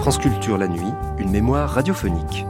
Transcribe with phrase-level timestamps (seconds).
[0.00, 0.80] France Culture la nuit,
[1.18, 2.44] une mémoire radiophonique.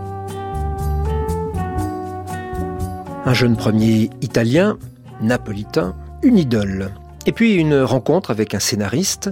[3.27, 4.79] Un jeune premier italien,
[5.21, 6.91] napolitain, une idole.
[7.27, 9.29] Et puis une rencontre avec un scénariste.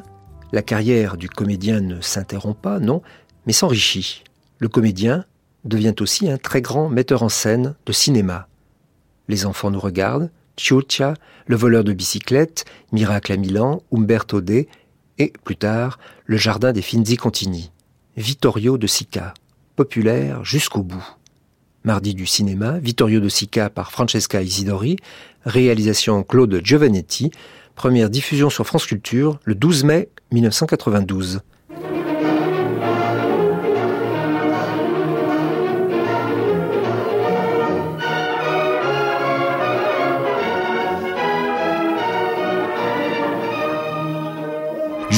[0.52, 3.00] La carrière du comédien ne s'interrompt pas, non,
[3.46, 4.24] mais s'enrichit.
[4.58, 5.24] Le comédien
[5.64, 8.48] devient aussi un très grand metteur en scène de cinéma.
[9.28, 11.14] Les enfants nous regardent, Ciuccia,
[11.46, 14.68] Le voleur de bicyclette, Miracle à Milan, Umberto D,
[15.18, 17.70] et plus tard, Le jardin des Finzi Contini.
[18.16, 19.34] Vittorio de Sica,
[19.76, 21.16] populaire jusqu'au bout.
[21.84, 24.96] Mardi du cinéma, Vittorio de Sica par Francesca Isidori,
[25.46, 27.30] réalisation Claude Giovanetti,
[27.74, 31.40] première diffusion sur France Culture le 12 mai 1992.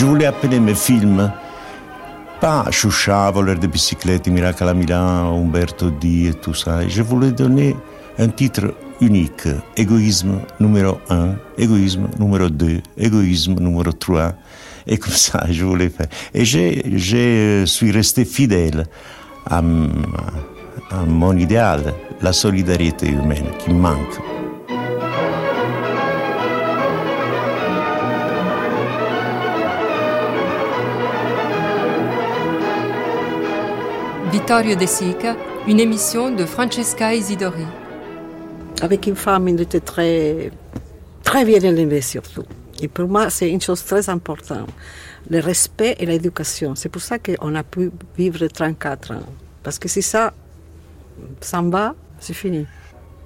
[0.03, 1.31] Je voulais appeler mes films
[2.41, 6.89] pas Choucha, voleur de bicyclette, Miracle à Milan, Umberto D et tout ça.
[6.89, 7.77] Je voulais donner
[8.19, 9.47] un titre unique.
[9.77, 14.33] Égoïsme numéro 1, égoïsme numéro 2, égoïsme numéro 3.
[14.89, 16.08] Et comme ça, je voulais faire.
[16.34, 18.86] Et je suis resté fidèle
[19.47, 24.19] à, à mon idéal, la solidarité humaine qui manque.
[34.33, 35.36] Vittorio De Sica,
[35.69, 37.66] une émission de Francesca Isidori.
[38.80, 40.50] Avec une femme, il était très,
[41.22, 42.44] très bien élevé surtout.
[42.80, 44.70] Et pour moi, c'est une chose très importante,
[45.28, 46.74] le respect et l'éducation.
[46.74, 49.20] C'est pour ça qu'on a pu vivre 34 ans.
[49.62, 50.33] Parce que si ça
[51.42, 52.67] s'en va, c'est fini.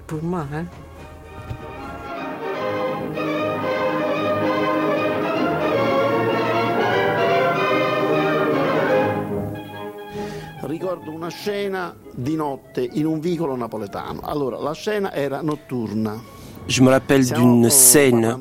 [0.09, 0.45] Pour moi.
[0.53, 0.65] Hein.
[10.77, 14.21] Ricordo una scena di notte in un vicolo napoletano.
[14.21, 16.23] Allora, la scena era notturna.
[16.67, 18.39] Je me rappelle d'une scène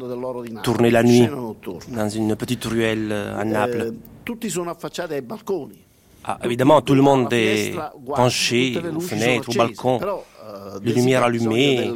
[0.61, 1.29] tournée la nuit
[1.87, 3.93] dans une petite ruelle à eh, Naples.
[4.23, 5.81] Tutti sono affacciati ai balconi.
[6.23, 7.73] Ah, évidemment, tout le monde est
[8.05, 11.93] penché aux fenêtres, au balcon, eh, les lumières allumées,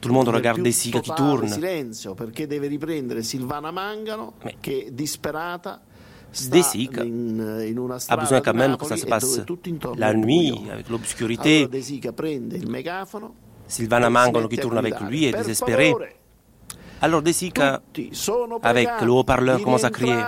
[0.00, 1.46] tout le monde regarde des cigars qui tournent.
[1.46, 5.89] silenzio perché deve riprendere Silvana Mangano Mais- che disperata sta
[6.48, 9.42] Desica una a strada besoin quand même que ça se passe
[9.96, 11.68] la nuit, avec l'obscurité.
[13.66, 15.90] Sylvana Mangano qui tourne avec lui est "Per désespéré.
[15.90, 16.06] favore,
[17.02, 17.80] Alors Desica,
[18.62, 20.18] avec le haut-parleur, commence à crier.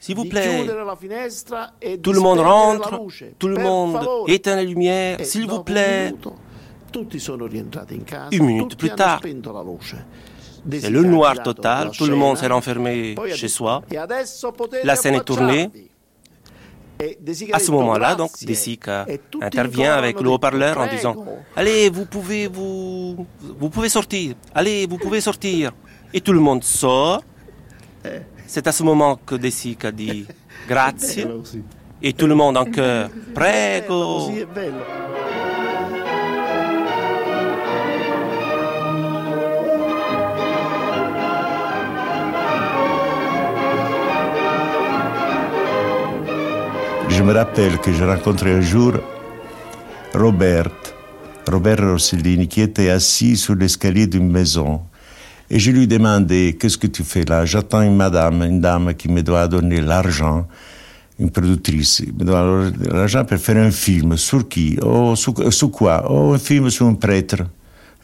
[0.00, 3.00] S'il vous plaît, la e tout le monde la rentre,
[3.38, 6.12] tout le monde favore." éteint les lumières, E s'il vous plaît.
[8.32, 9.20] Une minute plus tard.
[10.70, 13.82] C'est le noir total, tout le monde s'est renfermé chez soi.
[13.90, 13.96] "E
[14.84, 15.64] La scène est tournée.
[15.64, 15.88] affacciarvi."
[17.00, 18.30] E À ce moment-là, donc.
[18.42, 21.14] Desica E intervient avec le haut-parleur en disant.
[21.56, 23.24] Allez, vous pouvez vous,
[23.60, 24.34] vous pouvez sortir.
[24.54, 25.72] Allez, vous pouvez sortir.
[26.12, 27.22] Et tout le monde sort.
[28.46, 30.26] C'est à ce moment que Desica dit
[30.68, 31.24] Grazie.
[32.02, 34.30] Et tout le monde en chœur Prego.
[47.10, 48.92] Je me rappelle que j'ai rencontré un jour
[50.14, 50.70] Robert,
[51.50, 54.80] Robert Rossellini, qui était assis sur l'escalier d'une maison.
[55.50, 57.44] Et je lui demandais, qu'est-ce que tu fais là?
[57.44, 60.46] J'attends une madame, une dame qui me doit donner l'argent,
[61.18, 62.02] une productrice,
[62.90, 64.16] l'argent pour faire un film.
[64.16, 64.78] Sur qui?
[64.82, 66.04] Oh, sur, sur quoi?
[66.08, 67.38] Oh, un film sur un prêtre.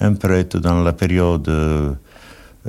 [0.01, 1.49] Un prêtre dans la période...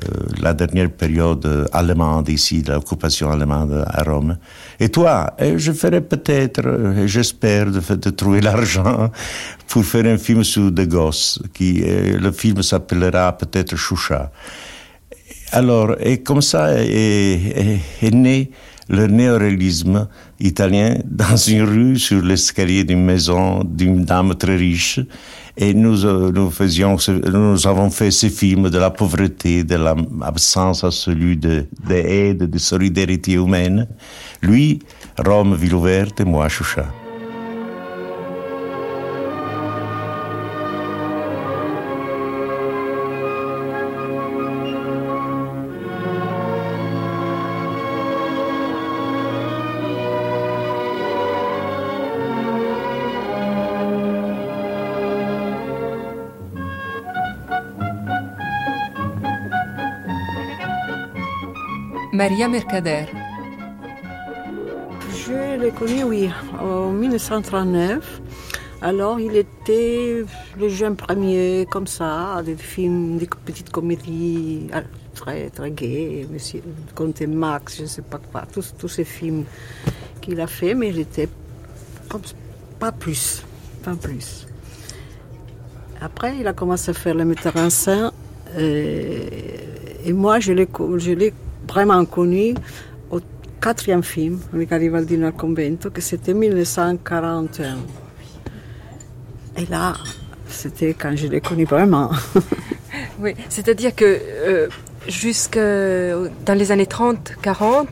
[0.03, 4.38] euh, euh, la dernière période allemande ici, l'occupation allemande à Rome.
[4.80, 9.09] Et toi, eh, je ferai peut-être, euh, j'espère, de, de trouver l'argent
[9.68, 14.31] pour faire un film sur des gosses, qui euh, le film s'appellera peut-être Choucha.
[15.51, 18.51] Alors, et comme ça est- est né
[18.89, 20.07] le néoréalisme
[20.39, 25.00] italien dans une rue sur l'escalier d'une maison d'une dame très riche.
[25.57, 29.75] Et nous, euh, nous faisions, ce- nous avons fait ces films de la pauvreté, de
[29.75, 33.88] l'absence absolue de, d'aide, de solidarité humaine.
[34.42, 34.80] Lui,
[35.25, 36.86] Rome, ville ouverte, moi, Choucha.
[62.15, 63.06] Maria Mercader.
[65.27, 66.29] Je l'ai connu, oui,
[66.59, 68.21] en 1939.
[68.81, 70.23] Alors, il était
[70.57, 74.83] le jeune premier, comme ça, des films, des petites comédies ah,
[75.13, 76.62] très, très gaies, Monsieur
[76.94, 79.44] Comte Max, je ne sais pas quoi, tous, tous ces films
[80.21, 81.27] qu'il a fait, mais il était
[82.07, 82.21] comme,
[82.79, 83.44] pas plus,
[83.83, 84.47] pas plus.
[86.00, 88.12] Après, il a commencé à faire le metteur en scène,
[88.57, 89.19] euh,
[90.06, 90.67] et moi, je l'ai
[91.67, 92.56] vraiment connu
[93.09, 93.19] au
[93.62, 97.77] quatrième film, avec Garibaldino al Convento, que c'était 1941.
[99.57, 99.94] Et là,
[100.47, 102.12] c'était quand je l'ai connu vraiment.
[103.19, 104.67] Oui, c'est-à-dire que euh,
[105.07, 107.86] jusque dans les années 30-40,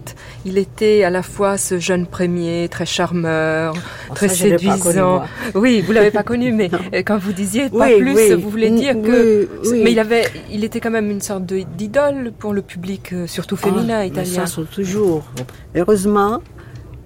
[0.45, 3.74] il était à la fois ce jeune premier, très charmeur,
[4.10, 5.24] Oh, très ça, connu, séduisant.
[5.56, 8.33] oui, vous l'avez pas connu, mais euh, quand vous disiez pas Oui, plus, oui.
[8.33, 9.48] vous voulez dire que.
[9.63, 9.81] oui, oui.
[9.83, 13.56] Mais il avait, il était quand même une sorte d'idole pour le public, euh, surtout
[13.56, 14.45] féminin Ah, mais italien.
[14.45, 15.24] Ça, toujours.
[15.75, 16.42] Heureusement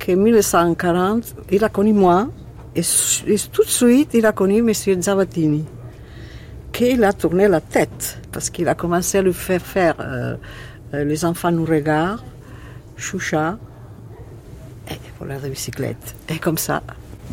[0.06, 2.28] qu'en 1940, il a connu moi,
[2.76, 4.74] et, et tout de suite, il a connu M.
[5.02, 5.66] Zavattini,
[6.72, 10.36] qu'il a tourné la tête, parce qu'il a commencé à lui faire faire euh,
[10.94, 12.22] euh, Les enfants nous regardent,
[12.96, 13.58] Choucha,
[14.90, 16.16] et voilà la bicyclette.
[16.30, 16.82] Et comme ça,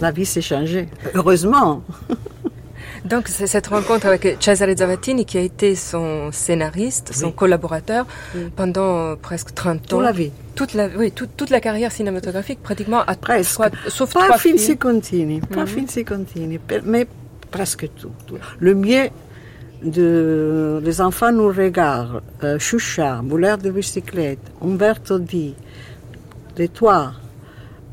[0.01, 0.89] la vie s'est changée.
[1.15, 1.83] Heureusement.
[3.05, 8.07] Donc c'est cette rencontre avec Cesare Zavattini qui a été son scénariste, son collaborateur
[8.57, 9.81] pendant presque 30 ans.
[9.89, 10.31] Toute la vie.
[10.55, 13.53] Toute la, oui, toute, toute la carrière cinématographique pratiquement à Presque.
[13.53, 14.79] trois- sauf pas trois Finzi films.
[14.79, 17.07] Contini, pas Finzi Contini, per- mais
[17.55, 18.11] presque tout.
[18.27, 18.39] tout.
[18.59, 19.07] Le mieux
[19.83, 25.55] de Les enfants nous regardent, euh, Choucha, Boulard de bicyclette, Umberto Di,
[26.59, 27.13] Les Toits,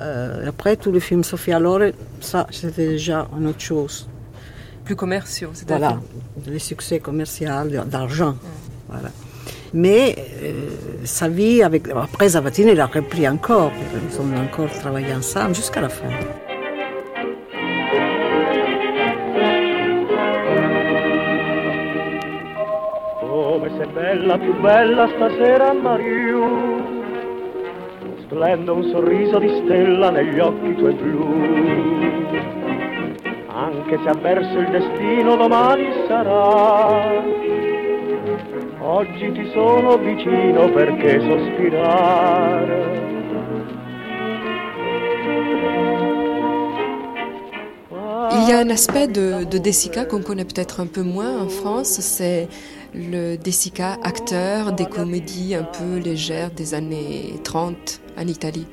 [0.01, 4.07] euh, après tous les films Sofia Loren, ça c'était déjà une autre chose.
[4.83, 5.51] plus commerciaux.
[5.53, 5.99] c'est-à-dire.
[6.35, 7.47] Voilà, les succès commerciaux,
[7.85, 8.35] d'argent.
[8.89, 9.11] Voilà.
[9.73, 10.69] Mais euh,
[11.05, 13.71] sa vie, avec, après Zavattini, il a repris encore.
[13.93, 16.09] Ils ont encore travaillé ensemble jusqu'à la fin.
[24.31, 26.99] Bella, più bella stasera Mariù
[28.21, 32.29] Splende un sorriso di stella negli occhi tuoi blu.
[33.47, 37.21] Anche se avverso il destino domani sarà.
[38.79, 43.20] Oggi ti sono vicino perché sospirare
[48.33, 51.49] Il y a un aspect de, de Desica qu'on connaît peut-être un peu moins en
[51.49, 52.47] France, c'est
[52.93, 58.67] le Desica acteur des comédies un peu légères des années 30 en Italie.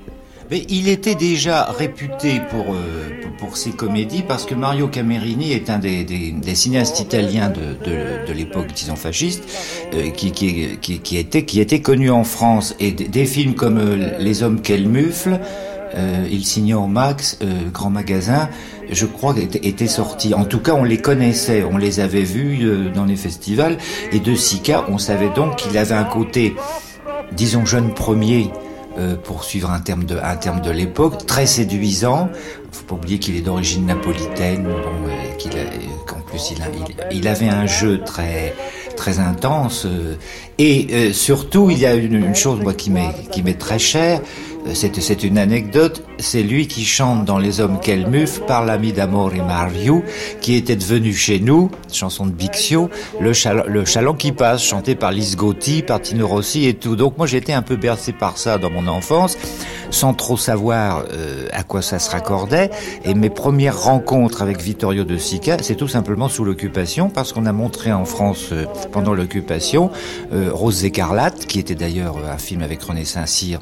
[0.51, 5.53] Mais il était déjà réputé pour, euh, pour, pour ses comédies parce que Mario Camerini
[5.53, 9.45] est un des, des, cinéastes italiens de, de, l'époque, disons, fasciste,
[9.93, 12.75] euh, qui, qui, qui, était, qui était connu en France.
[12.81, 15.39] Et des, des films comme euh, Les hommes qu'elle mufle,
[15.99, 18.49] euh, Il signore Max, euh, Grand Magasin,
[18.91, 20.35] je crois étaient était sortis.
[20.35, 23.79] En tout cas, on les connaissait, on les avait vus euh, dans les festivals.
[24.13, 26.55] Et de Sica, on savait donc qu'il avait un côté,
[27.33, 28.51] disons, jeune premier,
[29.23, 32.31] pour suivre un terme de, de l'époque, très séduisant.
[32.73, 34.75] Faut pas oublier qu'il est d'origine napolitaine, bon,
[35.39, 35.53] qu'il
[36.05, 36.67] qu'en plus il, a,
[37.13, 38.57] il, avait un jeu très
[38.97, 39.87] très intense.
[40.59, 44.21] et surtout, il y a une, une chose moi qui m'est qui m'est très chère.
[44.69, 46.03] Euh, C'est c'est une anecdote.
[46.21, 50.03] C'est lui qui chante dans Les Hommes qu'elle muffe par l'ami d'Amore et Mario,
[50.41, 54.97] qui était devenu chez nous, chanson de Bixio, le chaland, le chaland qui passe, chanté
[54.97, 56.97] par Lise Gotti, par Tino Rossi et tout.
[56.97, 59.39] Donc moi j'étais un peu bercé par ça dans mon enfance,
[59.91, 62.71] sans trop savoir euh, à quoi ça se raccordait.
[63.05, 67.47] Et mes premières rencontres avec Vittorio De Sica, c'est tout simplement sous l'occupation, parce qu'on
[67.47, 69.91] a montré en France euh, pendant l'occupation
[70.33, 73.61] euh, Rose écarlate, qui était d'ailleurs un film avec René Saint-Cyr,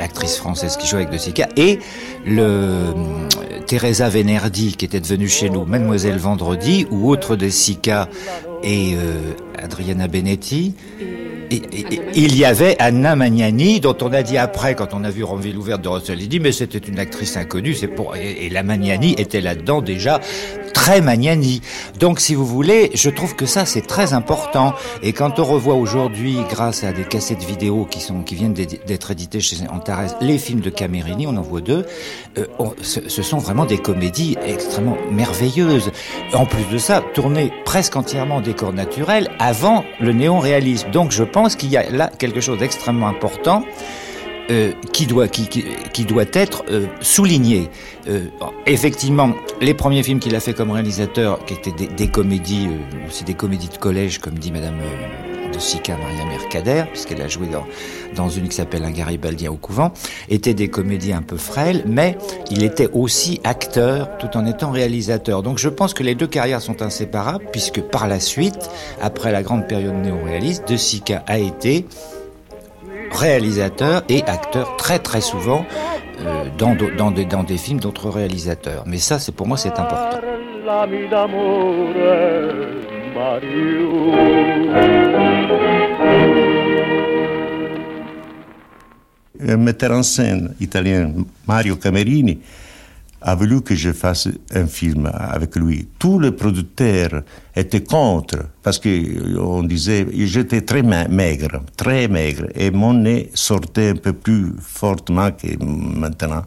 [0.00, 1.48] actrice française qui joue avec De Sica,
[2.26, 2.92] le euh,
[3.66, 8.08] Teresa Venerdi, qui était devenue chez nous Mademoiselle Vendredi, ou autre De Sica
[8.62, 10.74] et euh, Adriana Benetti.
[12.14, 15.56] Il y avait Anna Magnani, dont on a dit après, quand on a vu Ronville
[15.56, 19.82] ouverte de Rossellini, mais c'était une actrice inconnue, c'est pour, et, la Magnani était là-dedans
[19.82, 20.20] déjà
[20.72, 21.60] très Magnani.
[22.00, 24.74] Donc, si vous voulez, je trouve que ça, c'est très important.
[25.02, 29.10] Et quand on revoit aujourd'hui, grâce à des cassettes vidéo qui sont, qui viennent d'être
[29.10, 31.84] éditées chez Antares, les films de Camerini, on en voit deux,
[32.38, 32.46] euh,
[32.82, 35.92] ce sont vraiment des comédies extrêmement merveilleuses.
[36.32, 40.90] En plus de ça, tournées presque entièrement en décor naturel avant le néon-réalisme.
[40.90, 43.64] Donc, je pense qu'il y a là quelque chose d'extrêmement important
[44.50, 45.26] euh, qui doit
[46.32, 47.70] être euh, souligné.
[48.08, 48.26] Euh,
[48.66, 52.68] effectivement, les premiers films qu'il a fait comme réalisateur, qui étaient des, comédies,
[53.06, 54.78] aussi des comédies de collège, comme dit Madame
[55.52, 57.64] de Sica Maria Mercader, puisqu'elle a joué dans,
[58.14, 59.92] dans une qui s'appelle Un Garibaldien au couvent,
[60.28, 62.16] étaient des comédies un peu frêles, mais
[62.50, 65.42] il était aussi acteur tout en étant réalisateur.
[65.42, 69.42] Donc je pense que les deux carrières sont inséparables, puisque par la suite, après la
[69.42, 71.86] grande période néo-réaliste, De Sica a été
[73.10, 75.64] réalisateur et acteur très très souvent
[76.20, 78.84] euh, dans, dans, des, dans des films d'autres réalisateurs.
[78.86, 80.18] Mais ça, c'est pour moi, c'est important.
[89.44, 91.12] Un metteur en scène italien,
[91.46, 92.40] Mario Camerini,
[93.24, 95.88] a voulu que je fasse un film avec lui.
[95.98, 97.22] Tous les producteurs
[97.54, 103.90] étaient contre parce que on disait j'étais très maigre, très maigre et mon nez sortait
[103.90, 106.42] un peu plus fortement que maintenant.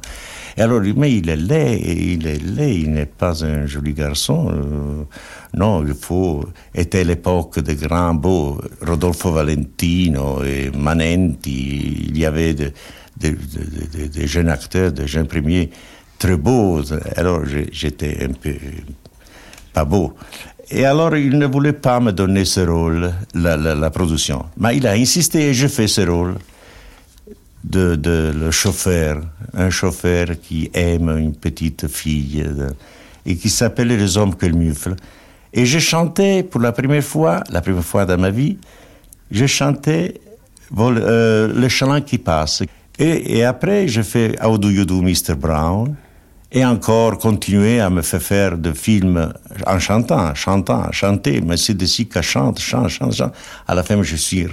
[0.57, 4.49] Et alors, mais il est laid, il est laid, il n'est pas un joli garçon.
[4.49, 5.03] Euh,
[5.53, 6.45] non, il faut.
[6.73, 12.07] Était l'époque des grands beaux, Rodolfo Valentino et Manenti.
[12.07, 12.71] Il y avait des
[13.17, 13.29] de,
[14.07, 15.69] de, jeunes acteurs, des jeunes premiers
[16.17, 16.81] très beau.
[17.15, 17.41] Alors
[17.71, 18.53] j'étais un peu
[19.73, 20.13] pas beau.
[20.71, 24.45] Et alors il ne voulait pas me donner ce rôle, la, production.
[24.57, 26.35] Mais il a insisté et je fais ce rôle
[27.63, 29.21] de, le chauffeur,
[29.53, 32.43] un chauffeur qui aime une petite fille
[33.25, 34.95] et qui s'appelle Les hommes que le mufle.
[35.53, 38.57] Et je chantais pour la première fois, la première fois dans ma vie,
[39.31, 40.19] je chantais
[40.77, 42.63] euh, le chaland qui passe.
[42.97, 45.35] Et, après, je fais How Do You Do, Mr.
[45.37, 45.95] Brown
[46.51, 49.33] et encore continuer à me faire faire de films
[49.65, 53.33] en chantant, chantant, chanter, mais c'est de si qu'à chante, chante, chante, chante.
[53.67, 54.49] À la fin, je suis euh,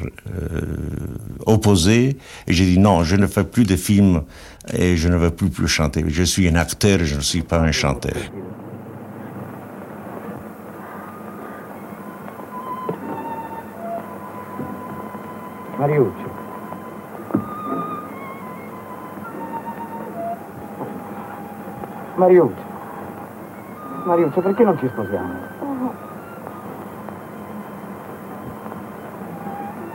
[1.47, 4.23] opposé et j'ai dit non, je ne fais plus de films
[4.73, 6.05] et je ne veux plus chanter.
[6.09, 8.17] Je suis un acteur, je ne suis pas un chanteur.
[15.79, 16.32] Mariuccio.
[22.15, 22.63] Mariuccio.
[24.05, 25.33] Mariuccio, perché non ci sposiamo?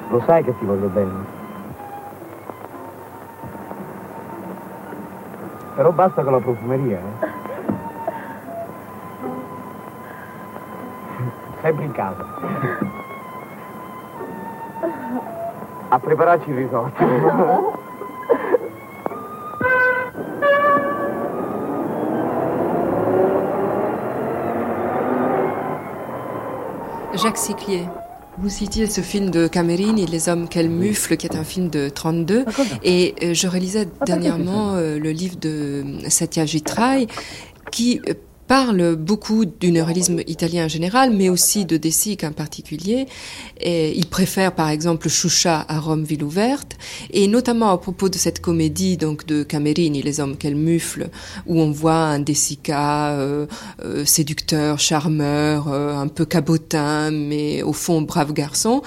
[0.10, 1.36] Lo sai che ti voglio bene.
[5.76, 7.02] Però basta con la profumeria, eh?
[11.62, 12.26] Sempre in casa.
[15.90, 17.04] A prepararci il risotto.
[27.18, 27.84] Jacques Siclier.
[28.38, 31.90] Vous citiez ce film de Camerini, Les hommes qu'elle mufle, qui est un film de
[31.90, 32.46] 32.
[32.84, 37.08] Et euh, je réalisais dernièrement euh, le livre de Satya Jitrai,
[37.72, 38.14] qui euh,
[38.48, 43.06] parle beaucoup du néoréalisme italien en général, mais aussi de Dessic en particulier.
[43.60, 46.78] Et il préfère par exemple Choucha à Rome ville ouverte,
[47.12, 51.10] et notamment à propos de cette comédie donc de Camerini, Les hommes qu'elle mufle,
[51.46, 53.48] où on voit un Dessica euh,
[53.84, 58.82] euh, séducteur, charmeur, euh, un peu cabotin, mais au fond brave garçon.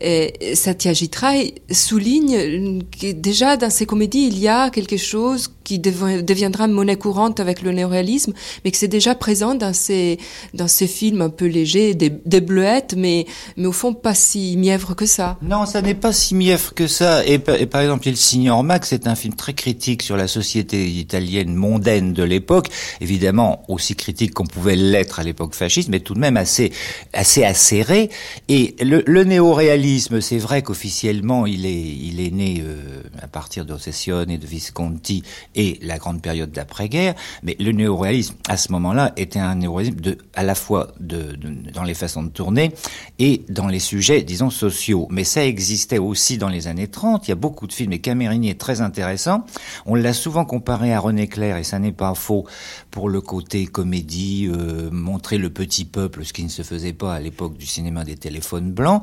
[0.00, 5.78] Et Satya Jitrai souligne que déjà dans ces comédies il y a quelque chose qui
[5.78, 8.32] deviendra monnaie courante avec le néoréalisme,
[8.64, 10.18] mais que c'est déjà présent dans ces
[10.54, 14.56] dans ces films un peu légers, des, des bleuettes, mais mais au fond pas si
[14.56, 15.38] mièvre que ça.
[15.42, 17.24] Non, ça n'est pas si mièvre que ça.
[17.26, 21.54] Et, par exemple, Il Signor Max, c'est un film très critique sur la société italienne
[21.54, 22.68] mondaine de l'époque,
[23.00, 26.72] évidemment aussi critique qu'on pouvait l'être à l'époque fasciste, mais tout de même assez
[27.12, 28.10] assez acéré.
[28.48, 33.64] Et le, le néoréalisme, c'est vrai qu'officiellement, il est il est né euh, à partir
[33.64, 35.22] d'Ossessione et de Visconti
[35.54, 37.14] et la grande période d'après-guerre.
[37.42, 41.36] Mais le néoréalisme, à ce moment-là, était un néoréalisme de, à la fois de,
[41.72, 42.72] dans les façons de tourner
[43.18, 45.06] et dans les sujets, disons, sociaux.
[45.10, 47.26] Mais ça existait aussi dans les années 30.
[47.26, 49.44] Il y a beaucoup de films, et Camerini est très intéressant.
[49.86, 52.46] On l'a souvent comparé à René Clair, et ça n'est pas faux,
[52.90, 57.14] pour le côté comédie, euh, montrer le petit peuple, ce qui ne se faisait pas
[57.14, 59.02] à l'époque du cinéma des téléphones blancs.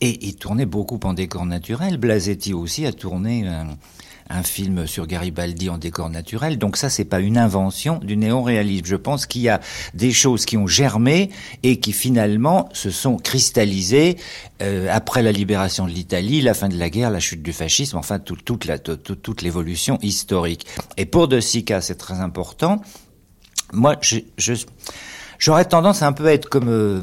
[0.00, 1.96] Et il tournait beaucoup en décor naturel.
[1.96, 3.48] Blasetti aussi a tourné...
[4.28, 6.58] un film sur Garibaldi en décor naturel.
[6.58, 8.86] Donc ça, c'est pas une invention du néo-réalisme.
[8.86, 9.60] Je pense qu'il y a
[9.94, 11.30] des choses qui ont germé
[11.62, 14.16] et qui finalement se sont cristallisées
[14.62, 17.96] euh, après la libération de l'Italie, la fin de la guerre, la chute du fascisme,
[17.96, 20.66] enfin toute la, toute l'évolution historique.
[20.96, 22.80] Et pour De Sica, c'est très important.
[23.72, 24.20] Moi, je,
[25.38, 27.02] j'aurais tendance à un peu être comme, euh,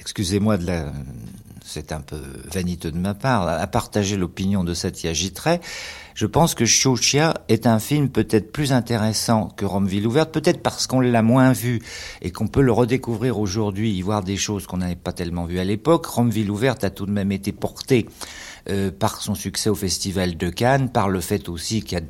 [0.00, 0.92] excusez-moi de la
[1.72, 2.20] c'est un peu
[2.52, 5.58] vaniteux de ma part, à partager l'opinion de Satya Jitray,
[6.14, 10.86] je pense que Chouchia est un film peut-être plus intéressant que Romeville ouverte, peut-être parce
[10.86, 11.80] qu'on l'a moins vu
[12.20, 15.58] et qu'on peut le redécouvrir aujourd'hui, y voir des choses qu'on n'avait pas tellement vues
[15.58, 16.06] à l'époque.
[16.06, 18.06] Romeville ouverte a tout de même été porté
[18.68, 22.04] euh, par son succès au Festival de Cannes, par le fait aussi qu'il y a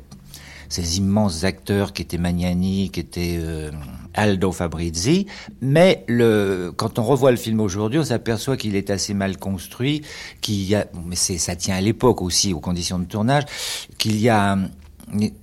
[0.73, 3.69] ces immenses acteurs qui étaient Magnani, qui étaient euh,
[4.15, 5.27] Aldo Fabrizi.
[5.61, 10.01] Mais le, quand on revoit le film aujourd'hui, on s'aperçoit qu'il est assez mal construit,
[10.41, 13.43] qu'il y a, mais ça tient à l'époque aussi, aux conditions de tournage,
[13.99, 14.57] qu'il y a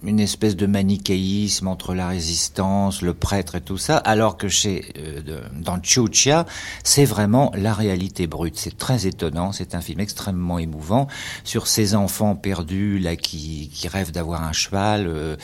[0.02, 4.92] une espèce de manichéisme entre la résistance, le prêtre et tout ça, alors que chez
[4.98, 6.46] euh, dans Chuchia,
[6.84, 8.58] c'est vraiment la réalité brute.
[8.58, 9.52] C'est très étonnant.
[9.52, 11.06] C'est un film extrêmement émouvant
[11.44, 15.36] sur ces enfants perdus là qui, qui rêvent d'avoir un cheval, euh,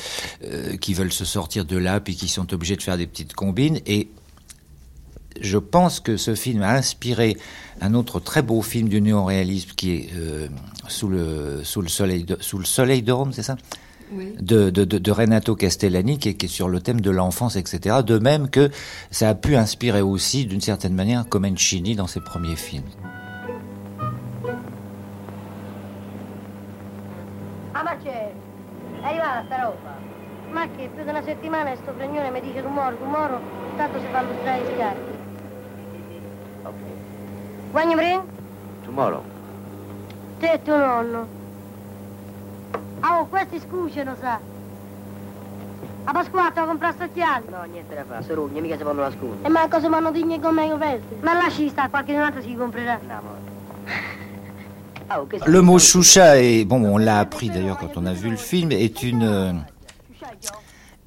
[0.44, 3.34] euh, qui veulent se sortir de là, puis qui sont obligés de faire des petites
[3.34, 4.08] combines et
[5.42, 7.36] je pense que ce film a inspiré
[7.82, 10.10] un autre très beau film du néo-réalisme qui est
[10.88, 13.56] sous le sous le soleil de, sous le soleil de Rome, c'est ça?
[14.12, 17.96] De, de, de, Renato Castellani qui est, qui est, sur le thème de l'enfance, etc.
[18.04, 18.70] De même que
[19.10, 22.84] ça a pu inspirer aussi, d'une certaine manière, Comencini dans ses premiers films.
[27.74, 28.32] Ah ma c'è?
[29.02, 29.94] È arrivata sta roba?
[30.50, 33.38] Ma che più di una settimana sto fregnone mi dice rumore, rumore,
[33.76, 35.10] tanto si fa lustrare i scarti.
[36.62, 36.74] Ok.
[37.72, 38.22] When you bring?
[38.84, 39.22] Tomorrow.
[40.38, 41.35] Te e tuo nonno.
[43.08, 44.40] Ah, oh, questi scucciano, sa.
[46.08, 47.44] A Pasquato ha comprato occhiali?
[47.50, 49.46] No, niente da fare, sorugne, mica si fanno nascondere.
[49.46, 51.14] E manco se vanno digne con me coperti.
[51.20, 52.98] Ma lasci stare, qualche altro si comprerà.
[53.06, 53.44] No,
[55.46, 58.72] Le mot choucha, est, bon, on l'a appris d'ailleurs quand on a vu le film,
[58.72, 59.52] est une euh,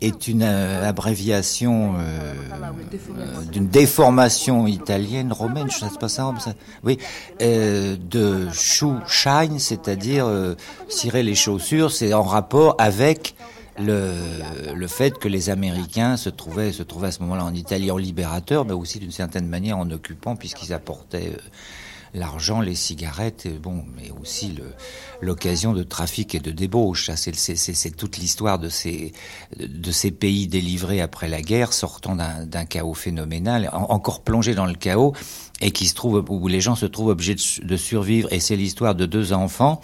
[0.02, 2.34] est une euh, abréviation euh,
[3.18, 6.34] euh, d'une déformation italienne, romaine, je sais pas ça,
[6.84, 6.98] oui,
[7.42, 10.56] euh, de shoe shine, c'est-à-dire euh,
[10.88, 13.36] cirer les chaussures, c'est en rapport avec
[13.78, 14.14] le,
[14.74, 17.98] le fait que les Américains se trouvaient, se trouvaient à ce moment-là en Italie en
[17.98, 21.34] libérateur, mais aussi d'une certaine manière en occupant, puisqu'ils apportaient
[22.14, 24.56] l'argent, les cigarettes, bon, mais aussi
[25.22, 27.12] l'occasion de trafic et de débauche.
[27.16, 29.14] C'est toute l'histoire de ces,
[30.12, 35.14] pays délivrés après la guerre, sortant d'un chaos phénoménal, encore plongés dans le chaos,
[35.62, 38.32] et qui se trouve où les gens se trouvent obligés de, survivre.
[38.32, 39.82] Et c'est l'histoire de deux enfants.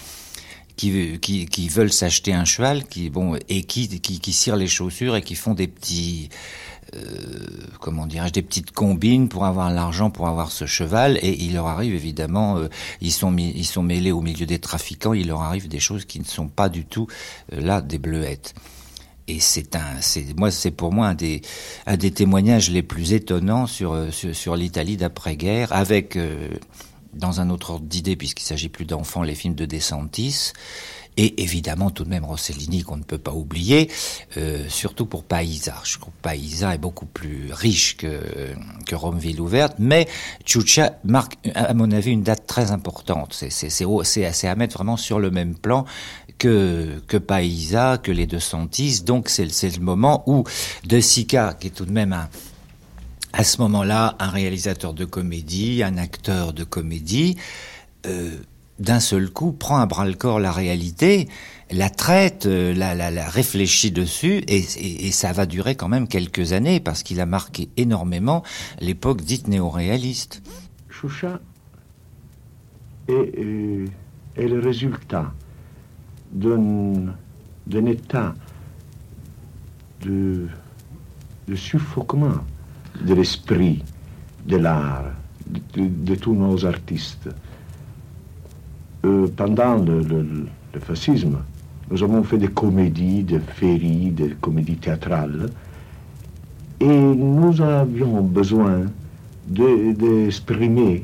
[0.77, 5.35] Qui, veulent s'acheter un cheval, qui bon et qui, qui cirent les chaussures et qui
[5.35, 6.27] font des petits
[7.79, 11.17] comment dirais-je, des petites combines pour avoir l'argent pour avoir ce cheval.
[11.21, 12.67] Et il leur arrive évidemment, euh,
[13.01, 15.13] ils sont ils sont mêlés au milieu des trafiquants.
[15.13, 17.08] Il leur arrive des choses qui ne sont pas du tout
[17.53, 18.53] euh, là des bleuettes.
[19.27, 21.41] Et c'est un, c'est moi, c'est pour moi un des,
[21.88, 26.15] un des témoignages les plus étonnants sur sur, l'Italie d'après-guerre, avec
[27.15, 30.53] dans un autre ordre d'idée, puisqu'il s'agit plus d'enfants, les films de Desantis,
[31.17, 33.89] et évidemment tout de même Rossellini qu'on ne peut pas oublier,
[34.38, 35.75] euh, surtout pour Paisa.
[35.84, 38.19] Je trouve Paisa est beaucoup plus riche que,
[38.86, 40.08] que Romeville ouverte, mais
[40.45, 43.34] Chucha marque à mon avis une date très importante.
[43.49, 45.86] C'est à mettre vraiment sur le même plan
[46.38, 49.01] que, que Paisa, que les deux Santis.
[49.04, 50.43] Donc c'est le moment où
[50.86, 52.30] De Sica, qui est tout de même un,
[53.34, 57.38] à ce moment-là un réalisateur de comédie, un acteur de comédie,
[58.06, 58.38] euh,
[58.79, 61.29] d'un seul coup, prend à bras le corps la réalité,
[61.71, 67.03] la traite, euh, la, réfléchit dessus, et, ça va durer quand même quelques années, parce
[67.03, 68.43] qu'il a marqué énormément
[68.79, 70.41] l'époque dite néo-réaliste.
[70.89, 71.39] Choucha
[73.07, 73.88] est, euh,
[74.38, 75.33] le résultat
[76.31, 77.15] d'un
[77.85, 78.35] état
[80.01, 80.47] de,
[81.47, 82.39] de suffoquement
[83.01, 83.83] de l'esprit,
[84.45, 85.05] de l'art,
[85.47, 87.29] de tous nos artistes.
[89.05, 90.47] Euh, pendant le,
[90.79, 91.37] fascisme,
[91.91, 95.49] nous avons fait des comédies, des féeries, des comédies théâtrales,
[96.79, 98.85] et nous avions besoin
[99.47, 101.03] d'exprimer de,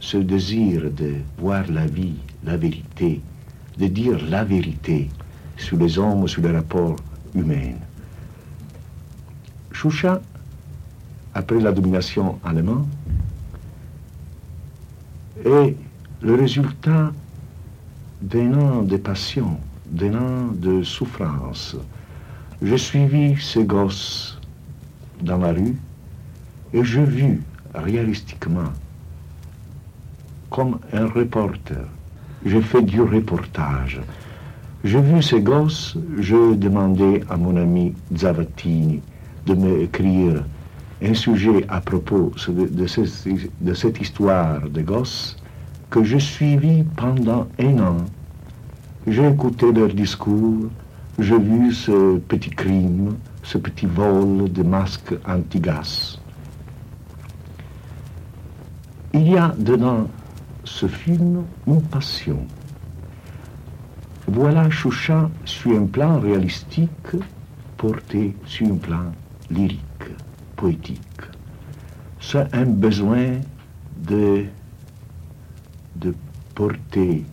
[0.00, 3.20] ce désir de voir la vie, la vérité,
[3.78, 5.10] de dire la vérité
[5.58, 6.96] sur les hommes, sur les rapports
[7.34, 7.74] humains.
[9.70, 10.20] Choucha,
[11.34, 12.86] après la domination allemande,
[15.44, 15.76] est
[16.22, 17.12] le résultat
[18.22, 21.76] d'un an de passion, d'un an de souffrance.
[22.62, 24.38] J'ai suivi ces gosses
[25.22, 25.76] dans la rue
[26.72, 27.42] et j'ai vu
[27.74, 28.72] réalistiquement,
[30.50, 31.86] comme un reporter,
[32.44, 34.00] j'ai fait du reportage.
[34.84, 39.00] J'ai vu ces gosses, je demandais à mon ami Zavattini
[39.46, 40.44] de m'écrire
[41.02, 43.26] un sujet à propos de, de, cette,
[43.60, 45.36] de cette histoire de gosses
[45.94, 47.96] que je suivis pendant un an.
[49.06, 50.68] J'ai écouté leurs discours,
[51.20, 56.18] j'ai vu ce petit crime, ce petit vol de masques anti-gaz.
[59.12, 60.08] Il y a dedans
[60.64, 62.40] ce film une passion.
[64.26, 67.14] Voilà Choucha sur un plan réalistique
[67.76, 69.12] porté sur un plan
[69.48, 70.10] lyrique,
[70.56, 71.22] poétique.
[72.20, 73.38] C'est un besoin
[74.08, 74.46] de,
[75.96, 76.14] de
[76.54, 77.24] porter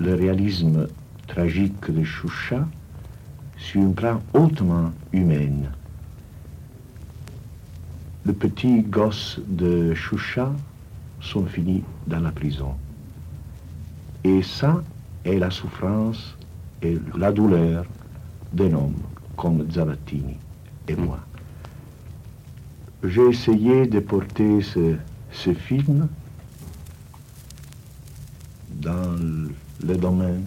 [0.00, 0.88] le réalisme
[1.26, 2.66] tragique de Choucha
[3.56, 5.70] sur un plan hautement humain.
[8.24, 10.52] Le petit gosse de Choucha
[11.20, 12.74] sont finis dans la prison.
[14.24, 14.82] Et ça
[15.24, 16.36] est la souffrance
[16.82, 17.84] et la douleur
[18.52, 19.00] d'un homme
[19.36, 20.36] comme Zavattini
[20.88, 21.18] et moi.
[23.04, 24.96] J'ai essayé de porter ce,
[25.32, 26.08] ce film
[28.82, 29.16] dans
[29.78, 30.44] le domaine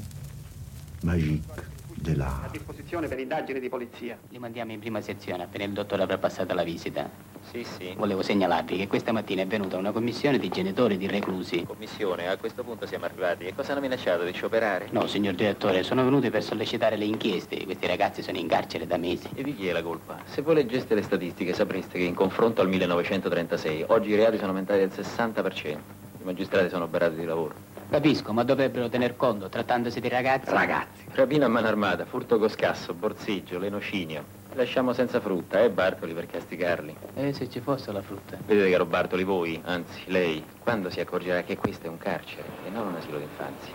[1.03, 1.63] magique
[1.95, 2.47] dell'arte.
[2.47, 4.17] A disposizione per indagini di polizia.
[4.29, 7.09] Li mandiamo in prima sezione, appena il dottore avrà passato la visita.
[7.49, 7.93] Sì, sì.
[7.95, 11.63] Volevo segnalarvi che questa mattina è venuta una commissione di genitori di reclusi.
[11.63, 13.45] Commissione, a questo punto siamo arrivati.
[13.45, 14.89] E cosa hanno minacciato di scioperare?
[14.91, 17.63] No, signor direttore, sono venuti per sollecitare le inchieste.
[17.63, 19.29] Questi ragazzi sono in carcere da mesi.
[19.33, 20.19] E di chi è la colpa?
[20.25, 24.49] Se voi leggeste le statistiche sapreste che in confronto al 1936 oggi i reati sono
[24.49, 25.67] aumentati del 60%.
[25.67, 25.77] I
[26.23, 27.74] magistrati sono oberati di lavoro.
[27.89, 30.51] Capisco, ma dovrebbero tener conto, trattandosi di ragazzi.
[30.51, 31.05] Ragazzi.
[31.11, 34.43] Rapina a mano armata, furto con scasso, borsiggio, lenocinio.
[34.53, 36.95] Lasciamo senza frutta, eh, Bartoli, per castigarli.
[37.13, 38.37] E se ci fosse la frutta?
[38.45, 42.69] Vedete, caro Bartoli, voi, anzi, lei, quando si accorgerà che questo è un carcere e
[42.69, 43.73] non un asilo d'infanzia?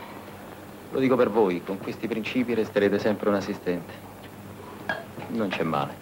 [0.91, 3.93] Lo dico per voi, con questi principi resterete sempre un assistente.
[5.29, 5.95] Non c'è male.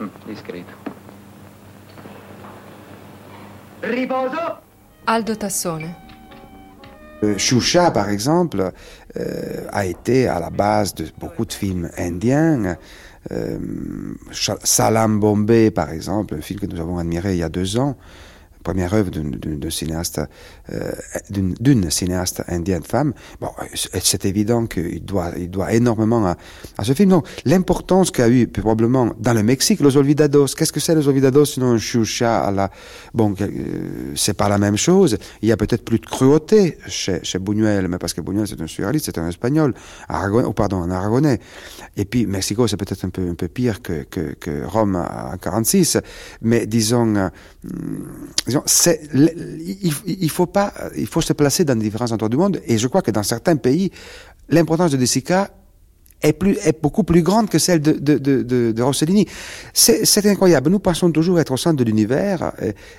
[0.00, 0.85] Mm, discreto.
[3.82, 4.58] Riposo?
[5.06, 5.94] Aldo Tassone.
[7.38, 8.72] Choucha, par exemple,
[9.16, 12.76] euh, a été à la base de beaucoup de films indiens.
[13.32, 13.58] Euh,
[14.62, 17.96] Salam Bombay, par exemple, un film que nous avons admiré il y a deux ans,
[18.62, 20.26] première œuvre d'une cinéaste, euh,
[21.30, 23.12] d'une cinéaste indienne femme.
[23.40, 26.36] Bon, c'est évident qu'il doit, il doit énormément à,
[26.78, 27.10] à ce film.
[27.10, 30.48] Donc, l'importance qu'a eu probablement dans le Mexique, Los Olvidados.
[30.56, 32.70] Qu'est-ce que c'est Los Olvidados sinon un choucha à la,
[33.14, 35.18] bon, euh, c'est pas la même chose.
[35.42, 38.60] Il y a peut-être plus de cruauté chez, chez Buñuel, mais parce que Buñuel c'est
[38.60, 39.74] un surréaliste, c'est un espagnol,
[40.08, 41.40] Aragon, oh, pardon, un aragonais.
[41.96, 45.36] Et puis, Mexico, c'est peut-être un peu, un peu pire que, que, que Rome en
[45.36, 45.98] 46.
[46.42, 47.28] Mais disons, euh,
[48.46, 52.56] disons c'est, il, il, faut pas, il faut se placer dans différents endroits du monde.
[52.66, 53.90] Et je crois que dans certains pays,
[54.48, 55.50] l'importance de Desica
[56.22, 59.26] est, plus, est beaucoup plus grande que celle de, de, de, de, Rossellini.
[59.72, 60.70] C'est incroyable.
[60.70, 62.52] Nous pensons toujours être au centre de l'univers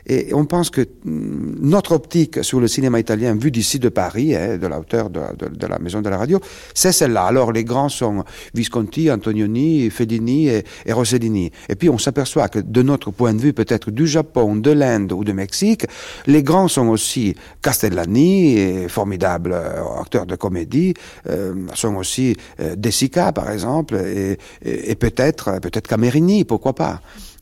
[0.05, 3.89] et, et, on pense que mm, notre optique sur le cinéma italien vu d'ici de
[3.89, 6.39] Paris, hein, de la hauteur de, de, la maison de la radio,
[6.73, 7.23] c'est celle-là.
[7.23, 11.51] Alors les grands sont Visconti, Antonioni, Fellini et, et Rossellini.
[11.69, 15.11] Et puis on s'aperçoit que de notre point de vue, peut-être du Japon, de l'Inde
[15.11, 15.85] ou du Mexique,
[16.25, 20.93] les grands sont aussi Castellani, formidable euh, acteur de comédie,
[21.29, 22.75] euh, sont aussi euh,
[23.09, 27.01] Par exemple, et, peut-être peut-être Camerini, pourquoi pas.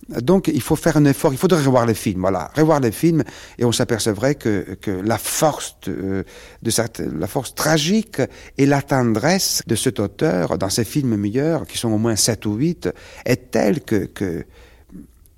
[0.10, 1.34] Donc, il faut faire un effort.
[1.34, 3.24] Il faudrait revoir les films, voilà, revoir les films,
[3.58, 6.24] et on s'apercevrait que, que la force de,
[6.62, 8.22] la force tragique
[8.58, 12.46] et la tendresse de cet auteur dans ses films meilleurs, qui sont au moins sept
[12.46, 12.88] ou huit,
[13.26, 14.46] est telle que, que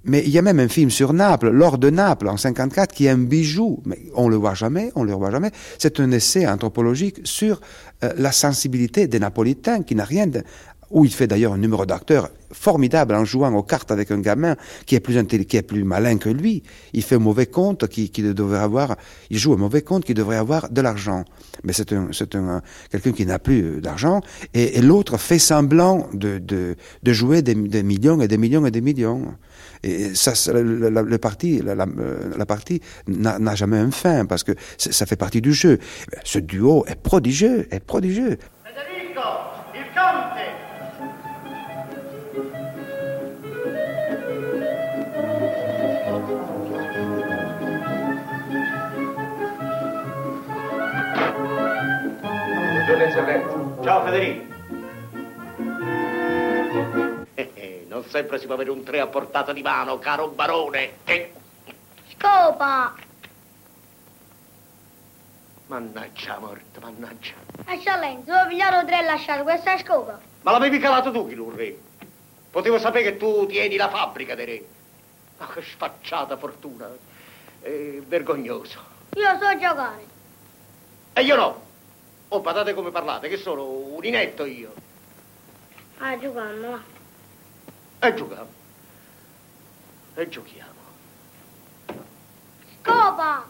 [0.08, 3.06] mais il y a même un film sur Naples, L'or de Naples, en 54, qui
[3.06, 3.82] est un bijou.
[3.86, 5.52] Mais on le voit jamais, on le voit jamais.
[5.78, 7.60] C'est un essai anthropologique sur
[8.04, 10.44] euh, la sensibilité des Napolitains, qui n'a rien de,
[10.92, 14.56] où il fait d'ailleurs un numéro d'acteur formidable en jouant aux cartes avec un gamin
[14.86, 16.64] qui est plus qui est plus malin que lui.
[16.94, 18.96] Il fait un mauvais compte qui, qui devrait avoir,
[19.30, 21.26] il joue un mauvais compte qui devrait avoir de l'argent.
[21.64, 24.22] Mais c'est un, c'est un, quelqu'un qui n'a plus d'argent
[24.54, 26.76] et, l'autre fait semblant de, de,
[27.14, 29.34] jouer des, millions et des millions et des millions.
[29.84, 31.86] Et ça, le, le, le parti, la, la,
[32.38, 35.80] la partie n'a jamais un fin parce que ça fait partie du jeu.
[36.24, 38.38] Ce duo est prodigieux, est prodigieux.
[38.64, 39.22] Federico,
[39.74, 40.38] il conte
[52.74, 53.84] Buongiorno eccellenza.
[53.84, 54.47] Ciao Federico.
[57.98, 60.98] Non sempre si può avere un tre a portata di mano, caro barone.
[61.04, 61.34] Che...
[62.16, 62.94] Scopa!
[65.66, 67.34] Mannaggia morto, mannaggia.
[67.66, 70.20] Eccellenza, devo pigliare tre e lasciare questa scopa.
[70.44, 71.78] Ma l'avevi calato tu, Chilurri?
[72.52, 74.66] Potevo sapere che tu tieni la fabbrica dei re.
[75.40, 76.88] Ma che sfacciata fortuna.
[77.60, 77.70] È
[78.06, 78.80] vergognoso.
[79.16, 80.06] Io so giocare.
[81.14, 81.66] E io no.
[82.30, 84.74] Oh, badate come parlate, che sono un inetto io.
[85.98, 86.96] Ah, giocando.
[88.00, 88.50] E giochiamo.
[90.16, 90.74] E giochiamo.
[92.82, 93.46] Scopa!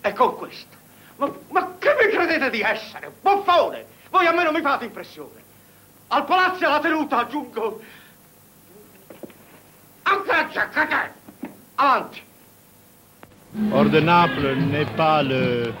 [0.00, 0.76] E con questo.
[1.16, 3.12] Ma, ma che mi credete di essere?
[3.20, 3.86] Buffone!
[4.10, 5.42] Voi a me non mi fate impressione.
[6.08, 7.80] Al palazzo e alla tenuta aggiungo...
[10.02, 11.12] Ancora giacate!
[11.76, 12.22] Avanti!
[13.70, 15.72] Hors de Naples n'est pas le,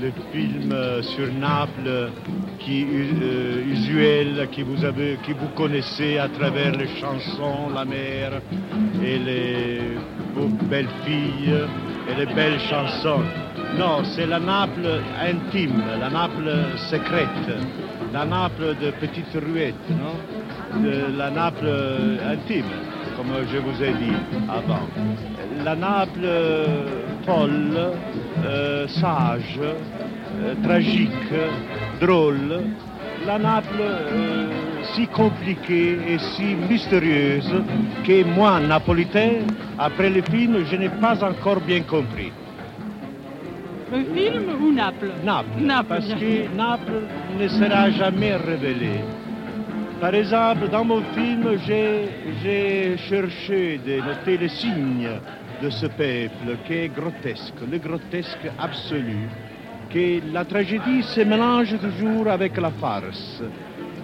[0.00, 2.10] le film euh, sur Naples
[2.58, 8.40] qui euh, usuel que vous avez, que vous connaissez à travers les chansons, la mer
[9.02, 9.80] et les
[10.64, 11.54] belles filles
[12.08, 13.22] et les belles chansons.
[13.78, 16.54] Non, c'est la Naples intime, la Naples
[16.90, 17.28] secrète,
[18.12, 20.16] la Naples de petites ruettes, non?
[21.16, 22.64] La Naples intime,
[23.16, 24.16] comme je vous ai dit
[24.48, 24.86] avant.
[25.64, 26.28] La Naples
[27.26, 27.92] folle,
[28.44, 31.10] euh, sage, euh, tragique,
[32.00, 32.62] drôle,
[33.26, 34.46] la Naples euh,
[34.94, 37.52] si compliquée et si mystérieuse
[38.06, 39.44] que moi, napolitain,
[39.78, 42.32] après le film, je n'ai pas encore bien compris.
[43.92, 45.12] Le film ou Naples?
[45.24, 45.60] Naples.
[45.60, 47.02] Naples, Parce que Naples
[47.38, 49.00] ne sera jamais révélé.
[50.00, 52.08] Par exemple, dans mon film, j'ai
[52.42, 55.08] j'ai cherché de noter les signes
[55.62, 59.28] de ce peuple qui est grotesque, le grotesque absolu,
[59.90, 63.42] que la tragédie se mélange toujours avec la farce.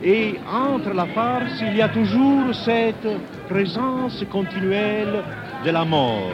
[0.03, 3.07] Et entre la farce, il y a toujours cette
[3.49, 5.23] présence continuelle
[5.65, 6.33] de la mort.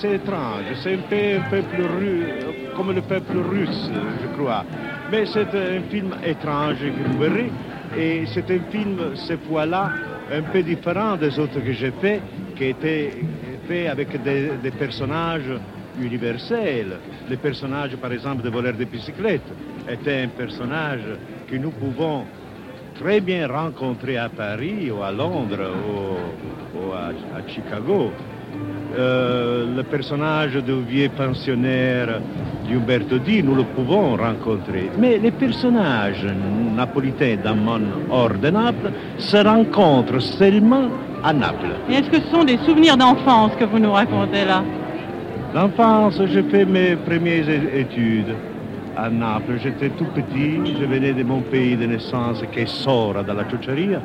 [0.00, 3.90] C'est étrange, c'est un peu un peuple ru- comme le peuple russe,
[4.22, 4.64] je crois.
[5.10, 7.50] Mais c'est un film étrange que vous verrez.
[7.96, 9.90] Et c'est un film, cette fois-là,
[10.32, 12.20] un peu différent des autres que j'ai fait,
[12.56, 13.10] qui était
[13.70, 15.50] avec des, personnages
[15.98, 16.98] universels.
[17.30, 19.52] Le personnage, par exemple, de voleur de bicyclette
[19.88, 21.04] était un personnage
[21.48, 22.24] que nous pouvons
[22.94, 25.70] très bien rencontrer à Paris ou à Londres
[26.76, 28.12] ou, à Chicago.
[28.96, 32.20] Euh, le personnage du vieux pensionnaire
[32.68, 34.88] d'Umberto Di, nous le pouvons rencontrer.
[34.98, 36.24] Mais les personnages
[36.76, 37.80] napolitains dans mon
[38.10, 40.88] hors de Naples se rencontrent seulement
[41.24, 41.74] à Naples.
[41.90, 44.62] Et est-ce que ce sont des souvenirs d'enfance que vous nous racontez là?
[45.54, 48.34] L'enfance, j'ai fait mes premières études
[48.96, 49.58] à Naples.
[49.60, 53.48] J'étais tout petit, je venais de mon pays de naissance qui est Sora, dans la
[53.48, 54.00] Ciociaria.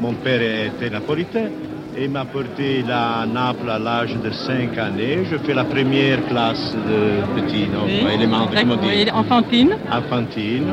[0.00, 1.48] Mon père était napolitain
[1.96, 5.24] et m'a porté là à Naples à l'âge de 5 années.
[5.30, 8.14] Je fais la première classe de petit, non, Oui.
[8.14, 10.68] élémentaire, comment D'accord, dire oui, enfantine enfantine.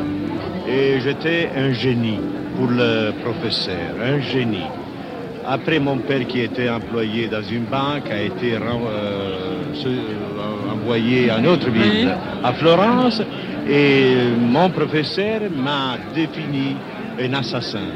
[0.68, 2.20] Et j'étais un génie
[2.56, 4.66] pour le professeur, un génie.
[5.46, 8.60] Après, mon père, qui était employé dans une banque, a été euh,
[9.86, 12.08] euh, envoyé à une autre ville, Oui.
[12.44, 13.22] à Florence.
[13.68, 16.76] Et mon professeur m'a défini
[17.20, 17.88] un assassin.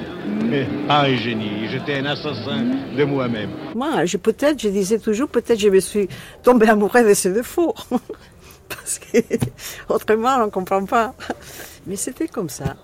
[0.46, 3.50] Mais pas un génie, j'étais un assassin de moi-même.
[3.76, 6.08] Moi, je, peut-être, je disais toujours, peut-être je me suis
[6.44, 7.74] tombée amoureuse de ses défauts.
[8.70, 9.18] Parce que
[9.90, 11.14] autrement, on ne comprend pas.
[11.88, 12.76] Mais c'était comme ça.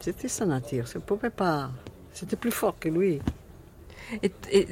[0.00, 0.86] C'était sa nature.
[0.86, 1.70] Ça pouvait pas.
[2.12, 3.20] C'était plus fort que lui.
[4.22, 4.68] Et, et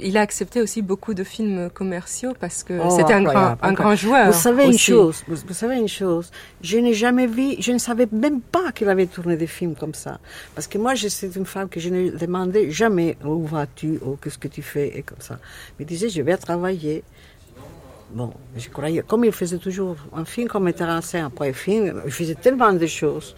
[0.00, 3.94] il a accepté aussi beaucoup de films commerciaux parce que Oh, c'était un grand, un
[3.94, 4.26] joueur.
[4.26, 6.30] Vous savez une chose, vous, vous savez une chose,
[6.60, 9.94] je n'ai jamais vu, je ne savais même pas qu'il avait tourné des films comme
[9.94, 10.18] ça.
[10.54, 14.38] Parce que moi, suis une femme que je ne demandais jamais où vas-tu, ou qu'est-ce
[14.38, 15.38] que tu fais, et comme ça.
[15.78, 17.02] Mais disait, je vais travailler.
[18.10, 22.02] Bon, je croyais, comme il faisait toujours un film comme metteur en scène après film,
[22.04, 23.34] il faisait tellement de choses.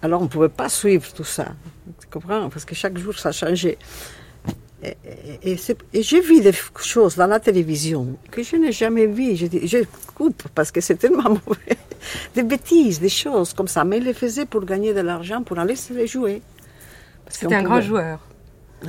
[0.00, 1.48] Alors on ne pouvait pas suivre tout ça.
[2.00, 2.48] Tu comprends?
[2.48, 3.78] Parce que chaque jour, ça changeait.
[4.84, 4.96] Et,
[5.52, 5.56] et-
[5.94, 9.36] et j'ai vu des choses dans la télévision que je n'ai jamais vues.
[9.36, 9.78] Je, je
[10.14, 11.76] coupe parce que c'est tellement mauvais.
[12.34, 13.84] Des bêtises, des choses comme ça.
[13.84, 16.42] Mais il les faisait pour gagner de l'argent, pour aller se les jouer.
[17.28, 18.18] C'était un grand joueur.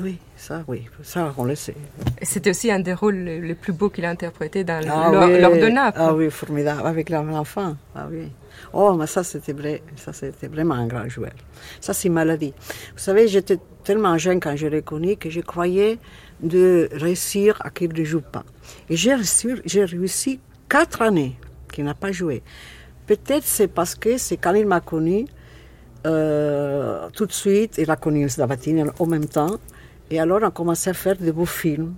[0.01, 1.75] Oui, ça, oui, ça, on le sait.
[2.21, 5.73] C'était aussi un des rôles les plus beaux qu'il a interprété dans Ah l'or oui.
[5.77, 7.77] Ah oui, formidable, avec l'enfant.
[7.95, 8.27] Ah oui.
[8.73, 11.31] Oh, mais ça, c'était vrai, ça, c'était vraiment un grand joueur.
[11.79, 12.53] Ça, c'est maladie.
[12.93, 15.97] Vous savez, j'étais tellement jeune quand je l'ai connu que je croyais
[16.41, 18.43] de réussir à qu'il ne joue pas.
[18.89, 21.37] Et j'ai réussi, j'ai réussi quatre années
[21.71, 22.43] qu'il n'a pas joué.
[23.07, 25.25] Peut-être c'est parce que c'est quand il m'a connu,
[26.05, 29.57] euh, tout de suite, il a connu Sdavatini en même temps,
[30.13, 31.95] et alors on a commencé à faire de beaux films.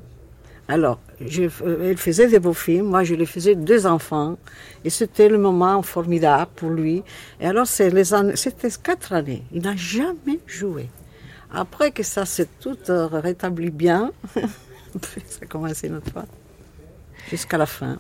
[0.67, 4.37] Alors, je, euh, il faisait des beaux films, moi je les faisais deux enfants,
[4.83, 7.03] et c'était le moment formidable pour lui.
[7.39, 10.89] Et alors, c'était quatre années, il n'a jamais joué.
[11.53, 16.25] Après que ça s'est tout euh, rétabli bien, ça a commencé une autre fois,
[17.29, 17.97] jusqu'à la fin.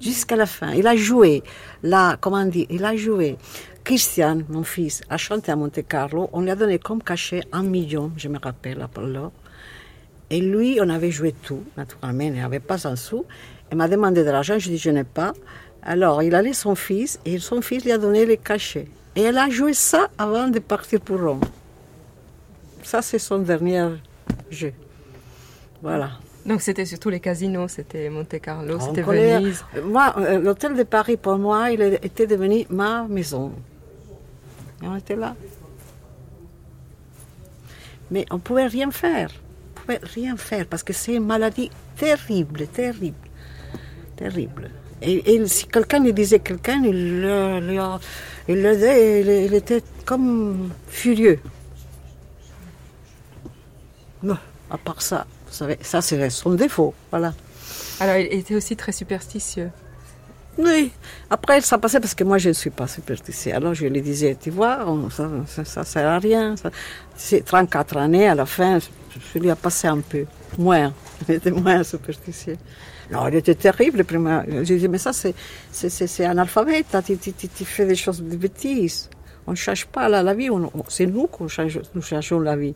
[0.00, 0.70] jusqu'à la fin.
[0.72, 1.42] Il a joué,
[1.82, 3.36] là, comment dire, il a joué.
[3.84, 6.30] Christian, mon fils, a chanté à Monte Carlo.
[6.32, 9.32] On lui a donné comme cachet un million, je me rappelle, alors.
[10.30, 13.24] Et lui, on avait joué tout, naturellement, il n'avait pas un sou.
[13.72, 15.32] Il m'a demandé de l'argent, je dis je n'ai pas.
[15.82, 18.86] Alors, il allait son fils et son fils lui a donné les cachets.
[19.16, 21.40] Et elle a joué ça avant de partir pour Rome.
[22.84, 23.88] Ça, c'est son dernier
[24.50, 24.72] jeu.
[25.82, 26.12] Voilà.
[26.46, 29.64] Donc c'était surtout les casinos, c'était Monte Carlo, c'était Venise.
[29.84, 33.52] Moi, euh, l'hôtel de Paris, pour moi, il était devenu ma maison.
[34.82, 35.36] Et on était là.
[38.10, 39.30] Mais on ne pouvait rien faire.
[40.14, 43.14] Rien faire parce que c'est une maladie terrible, terrible,
[44.16, 44.70] terrible.
[45.02, 47.24] Et, et si quelqu'un lui disait quelqu'un, il
[48.48, 51.38] il l'aidait, il, il était comme furieux.
[54.22, 54.36] Non,
[54.70, 57.32] à part ça, vous savez, ça c'est son défaut, voilà.
[58.00, 59.70] Alors il était aussi très superstitieux.
[60.58, 60.90] Oui.
[61.30, 63.54] Après, ça passait parce que moi, je ne suis pas superstitieuse.
[63.54, 66.56] Alors, je lui disais, tu vois, on- ça ne sert à rien.
[66.56, 66.70] Ça-
[67.16, 68.78] C'est 34 années, à la fin,
[69.34, 70.24] je lui ai passé un peu.
[70.58, 70.92] Moins.
[71.28, 72.56] Il était moins superstitieux.
[73.12, 73.98] Non, il était terrible.
[73.98, 74.40] le premier.
[74.48, 75.34] Je disais, mais ça, c'est,
[75.72, 76.84] c'est, c'est, alphabet.
[77.04, 79.10] Tu, tu, tu- tu fais des choses de bêtises.
[79.48, 80.48] On ne change pas la, la vie.
[80.88, 82.74] c'est nous qui change, nous changeons la vie.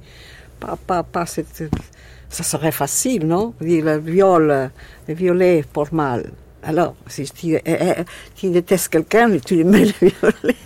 [0.59, 3.55] Pas, pas, pas ça serait facile, non?
[3.61, 4.71] Dire le viol,
[5.07, 6.33] le violer pour mal.
[6.65, 10.57] Alors, si tu, eh, eh, tu détestes quelqu'un, tu lui mets le violer.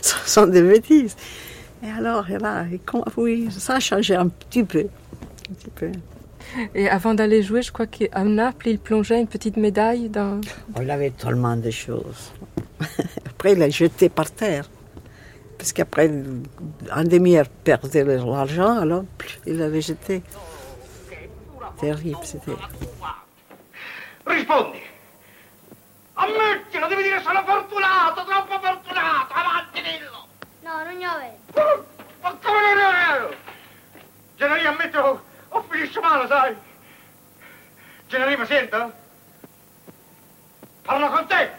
[0.00, 1.16] Ce sont des bêtises.
[1.82, 2.64] Et alors, et là,
[3.16, 4.86] oui, ça a changé un petit peu.
[5.50, 5.90] Un petit peu.
[6.74, 10.40] Et avant d'aller jouer, je crois qu'à Naples, il plongeait une petite médaille dans...
[10.80, 12.32] Il avait tellement de choses.
[13.26, 14.68] Après, il l'a jeté par terre.
[15.56, 16.10] Parce qu'après,
[16.90, 19.04] un demi-heure perdait l'argent, alors
[19.46, 20.22] il l'avait jeté.
[21.78, 22.52] Terrible, c'était.
[24.26, 24.78] Rispondi.
[26.14, 29.32] Ammettilo, devi dire sono fortunato, troppo fortunato.
[29.32, 30.19] Avanti, dillo.
[30.70, 31.86] No, non glielo vedo.
[32.20, 33.34] Ma come non è vero?
[34.36, 36.56] Generi, ammetto, ho, ho finisce male, sai?
[38.06, 38.92] Generi, mi senta?
[40.82, 41.50] Parlo con te.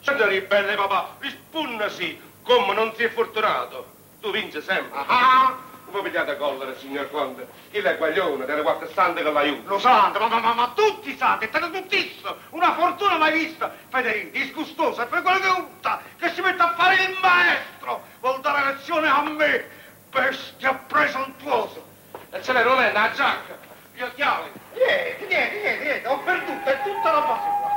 [0.00, 3.86] Generi, belle papà, rispunnasi, come non si è fortunato.
[4.20, 4.98] Tu vinci sempre.
[5.06, 5.56] Ah,
[5.92, 7.46] Come pigliate a collera, signor Conte?
[7.72, 9.68] Il è guaglione, delle quattro sante che l'aiuta.
[9.68, 12.34] Lo santo, ma, ma, ma, ma tutti santi, te ne tuttissimo.
[12.50, 13.70] Una fortuna mai vista.
[13.90, 18.02] Federico, disgustosa, poi quella che unta, che si mette a fare il maestro.
[18.20, 19.64] Vuol dare lezione a me.
[20.10, 21.80] Bestia presuntuosa.
[22.30, 23.58] E ce l'è, non è una giacca,
[23.94, 24.50] gli occhiali.
[24.74, 27.70] Niente, niente, niente, niente, ho perduto, è tutta la base qua.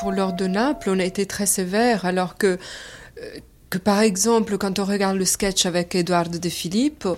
[0.00, 2.58] Pour l'heure de Naples, on a été très sévère, alors que,
[3.18, 7.08] euh, que par exemple, quand on regarde le sketch avec Édouard de Philippe,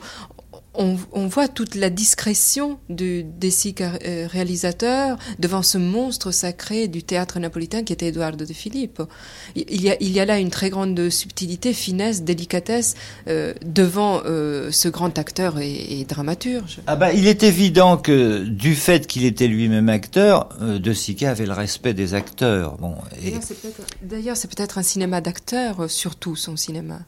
[0.79, 7.03] on, on voit toute la discrétion du Dessic euh, réalisateur devant ce monstre sacré du
[7.03, 9.03] théâtre napolitain qui était Édouard de Philippe.
[9.57, 12.95] Il y a, il y a là une très grande subtilité, finesse, délicatesse
[13.27, 16.81] euh, devant euh, ce grand acteur et, et dramaturge.
[16.87, 21.31] Ah bah, il est évident que du fait qu'il était lui-même acteur, euh, De Sica
[21.31, 22.77] avait le respect des acteurs.
[22.79, 23.33] Bon, et
[24.03, 27.01] D'ailleurs, c'est peut-être- un cinéma d'acteurs, surtout son cinéma.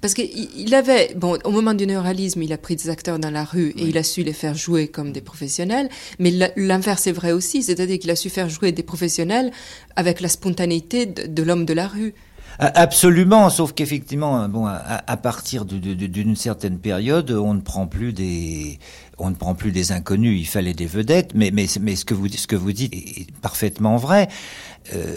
[0.00, 3.30] Parce qu'il il avait, bon, au moment du néoralisme, il a pris des acteurs dans
[3.30, 5.88] la rue et il a su les faire jouer comme des professionnels.
[6.18, 9.50] Mais l'inverse est vrai aussi, c'est-à-dire qu'il a su faire jouer des professionnels
[9.96, 12.14] avec la spontanéité de, de l'homme de la rue.
[12.60, 18.12] A- Absolument, sauf qu'effectivement, bon, à, à partir d'une certaine période, on ne prend plus
[18.12, 18.78] des,
[19.18, 20.40] on ne prend plus des inconnus.
[20.40, 23.30] Il fallait des vedettes, mais mais, mais ce que vous ce que vous dites est
[23.42, 24.28] parfaitement vrai.
[24.94, 25.16] Euh,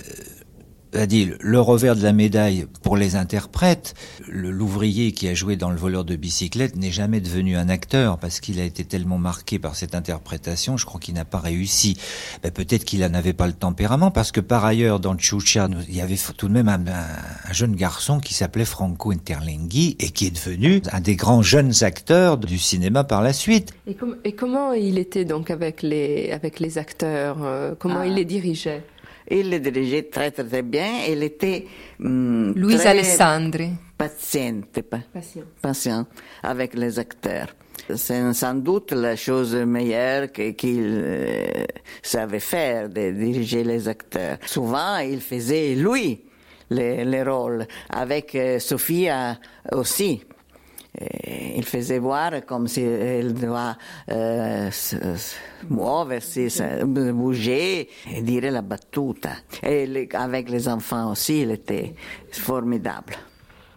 [0.93, 3.93] c'est-à-dire, le revers de la médaille pour les interprètes,
[4.27, 8.39] l'ouvrier qui a joué dans le voleur de bicyclette n'est jamais devenu un acteur parce
[8.39, 11.97] qu'il a été tellement marqué par cette interprétation, je crois qu'il n'a pas réussi.
[12.43, 16.01] Ben, Peut-être qu'il n'avait pas le tempérament parce que par ailleurs, dans Chucha, il y
[16.01, 20.27] avait tout de même un, un- un jeune garçon qui s'appelait Franco Interlenghi et qui
[20.27, 23.73] est devenu un des grands jeunes acteurs du cinéma par la suite.
[23.87, 28.05] Et, com- et comment il était donc avec les, avec les acteurs euh, Comment Ah.
[28.07, 28.83] il les dirigeait?
[29.31, 31.05] Il le dirigeait très très très bien.
[31.09, 31.65] Il était
[32.03, 33.69] hum, Louise très Alessandri.
[33.97, 35.43] patiente, pa- Patient.
[35.61, 36.05] patient
[36.43, 37.47] avec les acteurs.
[37.95, 41.45] C'est sans doute la chose meilleure que- qu'il euh,
[42.03, 44.37] savait faire, de diriger les acteurs.
[44.45, 46.21] Souvent, il faisait lui
[46.69, 49.37] les, les rôles, avec euh, Sophia
[49.71, 50.21] aussi.
[50.99, 53.77] Il faisait voir comme si elle doit
[54.09, 54.69] euh,
[55.69, 56.49] muoversi,
[56.83, 59.29] bouger et dire la battuta.
[59.63, 61.95] Et avec les enfants aussi, il était
[62.31, 63.15] formidable.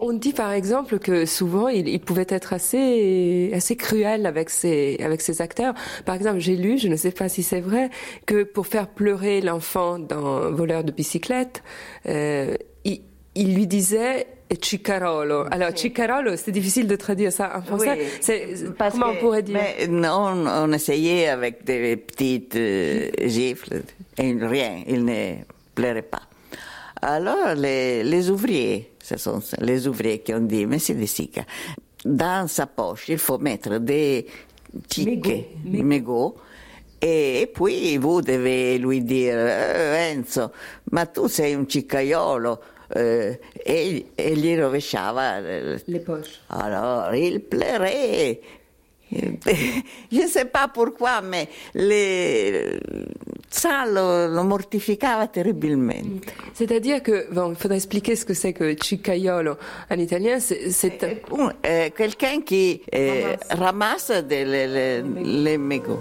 [0.00, 4.98] On dit par exemple que souvent il, il, pouvait être assez assez cruel avec ses
[5.00, 5.72] avec ses acteurs.
[6.04, 7.90] Par exemple, j'ai lu, je ne sais pas si c'est vrai,
[8.26, 11.62] que pour faire pleurer l'enfant dans Voleur de bicyclette,
[12.06, 12.56] euh,
[13.34, 14.26] il, lui disait
[14.60, 15.44] Ciccarolo.
[15.50, 17.98] Alors, Ciccarolo, c'est difficile de traduire ça en français.
[17.98, 19.58] Oui, c'est, parce comment que- on pourrait dire?
[19.60, 23.82] mais non, on essayait avec des petites euh, gifles
[24.18, 25.34] et rien, il ne
[25.74, 26.22] pleurait pas.
[27.02, 31.42] Alors, les, les ouvriers, ce sont les ouvriers qui ont dit, Monsieur De Sica,
[32.04, 34.26] dans sa poche, il faut mettre des
[34.88, 36.36] tickets, mégots,
[37.02, 40.50] e poi vous devez lui dire, "Eh, Enzo,
[40.92, 42.58] ma tu sei un ciccaiolo,
[42.94, 46.40] eh, e, e gli rovesciava eh, les poches.
[46.48, 48.40] alors, il pleurait.
[49.10, 52.80] Je ne sais pas pourquoi, mais les...
[53.48, 56.24] ça le, le mortificava terribilmente.
[56.52, 59.56] C'est-à-dire que, bon, il faudrait expliquer ce que c'est que Cicaiolo
[59.90, 60.40] en italien.
[60.40, 60.98] C'est,
[61.62, 65.02] eh, quelqu'un qui eh, ramasse des- les-
[65.44, 66.00] les mégots.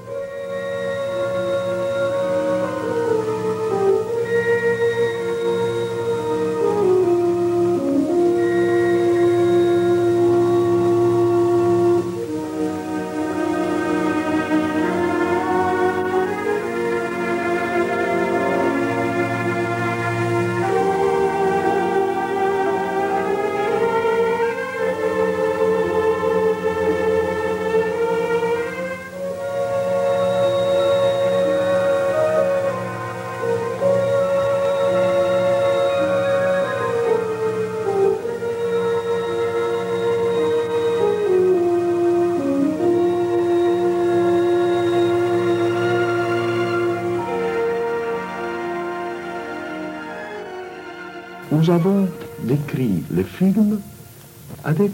[54.63, 54.91] Avec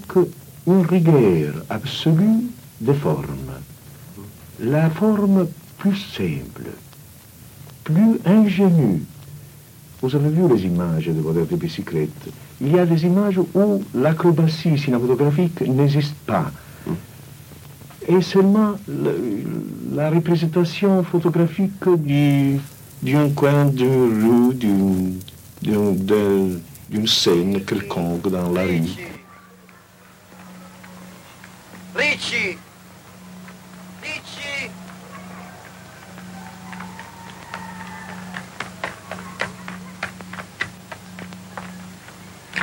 [0.68, 2.44] une rigueur absolue
[2.82, 3.54] des formes.
[4.62, 5.48] La forme
[5.78, 6.68] plus simple,
[7.84, 9.02] plus ingénue.
[10.02, 12.10] Vous avez vu les images de voleurs de bicyclette.
[12.62, 16.52] Il y a des images où l'acrobatie cinématographique n'existe pas.
[18.08, 19.44] Et seulement le-
[19.94, 22.60] la représentation photographique du-
[23.04, 25.20] d'un coin d'une rue, d'une
[25.62, 26.58] d'un- d'un-
[26.90, 29.19] d'une scène quelconque dans la rue.
[32.00, 32.58] Ricci!
[34.00, 34.72] Ricci!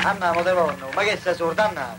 [0.05, 1.61] Andiamo, Devorno, ma che sei sordo?
[1.61, 1.97] Andiamo.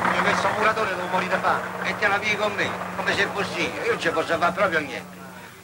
[0.00, 1.28] Mi hai messo un muratore non muori
[1.98, 3.84] te la vieni con me, come se possibile.
[3.84, 5.16] Io non ci posso fare proprio niente.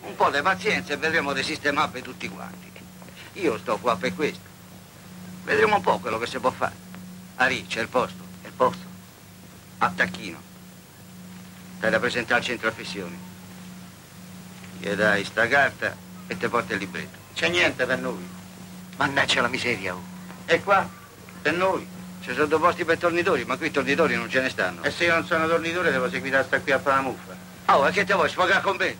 [0.02, 2.70] Un po' di pazienza e vedremo di sistemarvi tutti quanti.
[3.34, 4.50] Io sto qua per questo.
[5.44, 6.74] Vedremo un po' quello che si può fare.
[7.36, 8.84] Ari, c'è il posto, è il posto.
[9.78, 10.40] Attacchino.
[11.78, 13.18] Stai da presentare al centro affissioni.
[14.78, 17.18] Gli dai sta carta e ti porti il libretto.
[17.34, 18.28] C'è niente per noi.
[18.96, 20.02] Mannaggia la miseria, oh.
[20.46, 20.88] E qua?
[21.40, 21.86] Per noi.
[22.22, 24.82] Ci sono due posti per tornitori, ma qui tornitori non ce ne stanno.
[24.84, 27.36] E se io non sono tornitore devo seguire sta qui a fare la muffa.
[27.74, 28.96] Oh, e che te vuoi sfogare con me?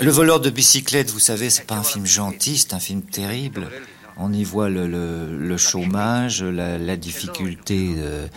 [0.00, 3.68] Le voleur de bicyclette, vous savez, c'est pas un film gentil, c'est un film terrible.
[4.16, 8.28] On y voit le, le- le chômage, la, la difficulté de-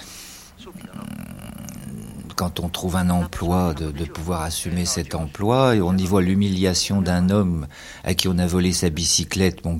[2.44, 5.78] quand on trouve un emploi de, pouvoir assumer cet emploi.
[5.78, 7.68] Et on y voit l'humiliation d'un homme
[8.04, 9.80] à qui on a volé sa bicyclette, bon,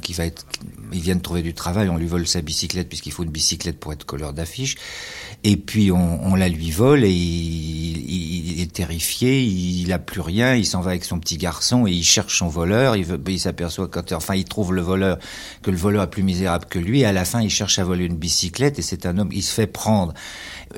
[0.94, 3.82] il vient de trouver du travail, on lui vole sa bicyclette puisqu'il faut une bicyclette
[3.82, 4.78] pour être colleur d'affiche.
[5.44, 10.66] Et puis on, la lui vole et il, est terrifié, il a plus rien, il
[10.66, 12.96] s'en va avec son petit garçon et il cherche son voleur.
[12.96, 15.18] Il s'aperçoit quand, enfin, il trouve le voleur
[15.62, 17.02] que le voleur est plus misérable que lui.
[17.02, 19.44] Et à la fin, il cherche à voler une bicyclette et c'est un homme, il
[19.44, 20.14] se fait prendre.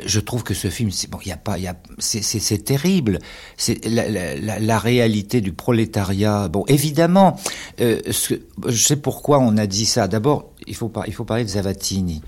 [0.06, 3.20] Je trouve que ce film, c'est bon, il y a pas, il c'est, terrible.
[3.58, 6.48] C'est la, réalité du prolétariat.
[6.48, 7.40] Bon, évidemment,
[7.82, 10.08] euh, je sais pourquoi on a dit ça.
[10.08, 12.22] D'abord, il faut parler de Zavatini.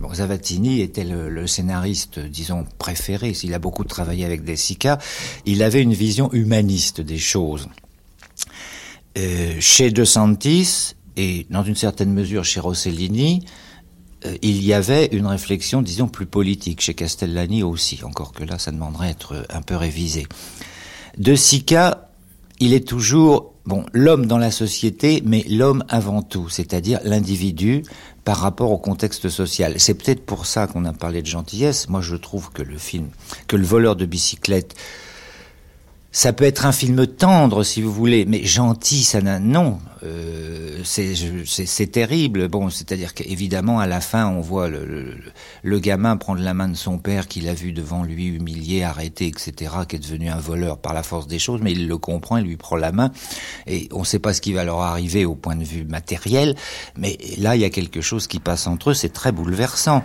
[0.00, 3.32] Bon, Zavatini était le, scénariste, disons, préféré.
[3.42, 4.98] Il a beaucoup travaillé avec De Sica.
[5.46, 7.68] Il avait une vision humaniste des choses.
[9.16, 13.44] Euh, chez De Santis et dans une certaine mesure chez Rossellini,
[14.42, 16.80] il y avait une réflexion, disons, plus politique.
[16.80, 20.26] Chez Castellani aussi, encore que là, ça demanderait être un peu révisé.
[21.18, 22.08] De Sica
[22.60, 27.82] il est toujours bon l'homme dans la société, mais l'homme avant tout, c'est-à-dire l'individu
[28.24, 29.74] par rapport au contexte social.
[29.78, 31.88] C'est peut-être pour ça qu'on a parlé de gentillesse.
[31.88, 33.08] Moi, je trouve que le film,
[33.48, 34.74] que le voleur de bicyclette
[36.14, 39.80] ça peut être un film tendre, si vous voulez, mais gentil, ça n'a non.
[40.04, 42.46] Euh, c'est terrible.
[42.46, 45.16] Bon, c'est-à-dire qu'évidemment, à la fin, on voit le, le,
[45.64, 49.26] le, gamin prendre la main de son père qu'il a vu devant lui, humilié, arrêté,
[49.26, 52.36] etc., qui est devenu un voleur par la force des choses, mais il le comprend,
[52.36, 53.10] il lui prend la main,
[53.66, 56.54] et on ne sait pas ce qui va leur arriver au point de vue matériel,
[56.96, 60.04] mais là, il y a quelque chose qui passe entre eux, c'est très bouleversant.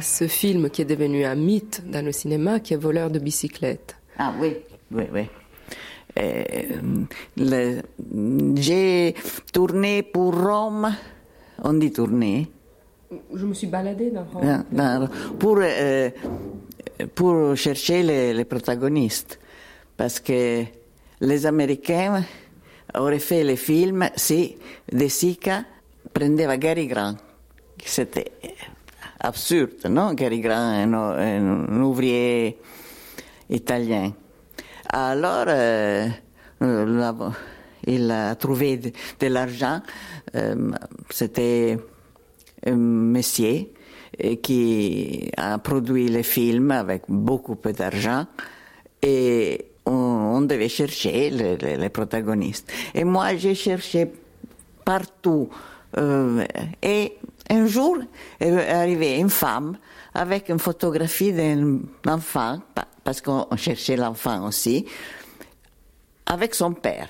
[0.00, 3.18] À, ce film qui est devenu un mythe dans le cinéma, qui est Voleur de
[3.18, 3.96] bicyclette.
[4.18, 4.56] Ah oui,
[4.90, 5.26] oui, oui.
[6.18, 7.82] Euh,
[8.56, 9.14] J'ai
[9.52, 10.90] tourné pour Rome.
[11.62, 12.48] On dit tourner
[13.34, 14.64] Je me suis baladée dans Rome.
[14.72, 16.10] Dans, pour, euh,
[17.14, 19.38] pour chercher les, les protagonistes.
[19.96, 20.64] Parce que
[21.20, 22.24] les Américains
[22.94, 24.56] auraient fait le film si
[24.90, 25.64] De Sica
[26.12, 27.16] prendeva Gary Grant.
[27.84, 28.32] C'était
[29.20, 32.58] absurde, non Gary Grant est un, un ouvrier
[33.48, 34.12] italien.
[34.92, 36.08] Alors, euh,
[37.86, 39.80] il a trouvé de, l'argent.
[40.34, 40.72] Euh,
[41.10, 41.78] C'était
[42.66, 43.66] un monsieur
[44.42, 48.26] qui a produit les films avec beaucoup peu d'argent
[49.00, 52.70] et on, devait chercher les, protagonistes.
[52.94, 54.10] Et moi, j'ai cherché
[54.84, 55.48] partout.
[55.96, 56.44] Euh,
[56.82, 57.16] et
[57.50, 57.98] un jour
[58.38, 59.76] est arrivée une femme
[60.14, 62.60] avec une photographie d'un enfant,
[63.04, 64.86] parce qu'on cherchait l'enfant aussi,
[66.26, 67.08] avec son père.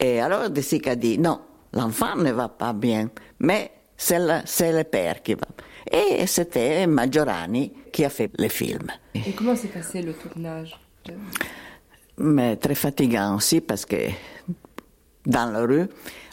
[0.00, 1.40] Et alors De Sica a dit, non,
[1.72, 4.40] l'enfant ne va pas bien, mais c'est le,
[4.76, 5.46] le, père qui va.
[5.90, 8.90] Et c'était Maggiorani qui a fait le film.
[9.14, 10.78] Et comment s'est passé le tournage?
[12.18, 14.08] Mais très fatigant aussi parce que
[15.26, 15.86] dans la rue,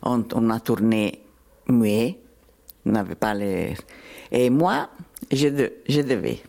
[0.04, 1.22] on, on a tourné
[1.68, 2.18] muet,
[2.86, 3.76] n'avait pas les...
[4.32, 4.90] Et moi,
[5.32, 6.40] je, de, je devais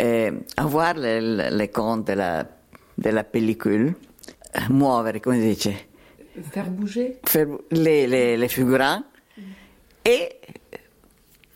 [0.00, 2.44] euh, avoir les, les comptes de la,
[2.98, 3.94] de la pellicule,
[4.70, 5.74] muovere, come si dice?
[6.50, 9.02] Faire bouger Faire les, les, les figurants
[10.04, 10.36] et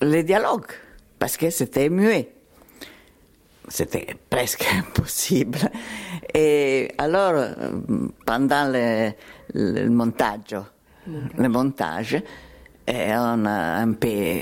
[0.00, 0.72] les dialogues,
[1.18, 2.32] parce que c'était muet.
[3.68, 5.58] C'était presque impossible.
[6.32, 7.54] Et alors,
[8.24, 9.10] pendant le,
[9.54, 10.56] le montage,
[11.06, 12.22] le montage,
[12.88, 14.40] on a un peu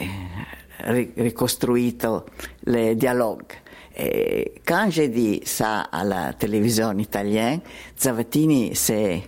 [1.16, 2.24] ricostruito
[2.66, 3.52] les dialogues.
[3.98, 7.60] Et quand j'ai dit ça à la télévision italienne,
[7.98, 9.22] Zavattini s'est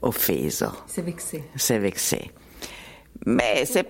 [0.00, 0.66] offeso.
[0.86, 1.44] C'est vexé.
[1.54, 2.30] C'est vexé.
[3.26, 3.86] Mais c'est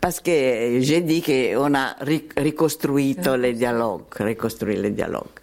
[0.00, 1.96] parce que j'ai dit qu'on a
[2.36, 5.40] ricostruito les dialogues, reconstruit les dialogues.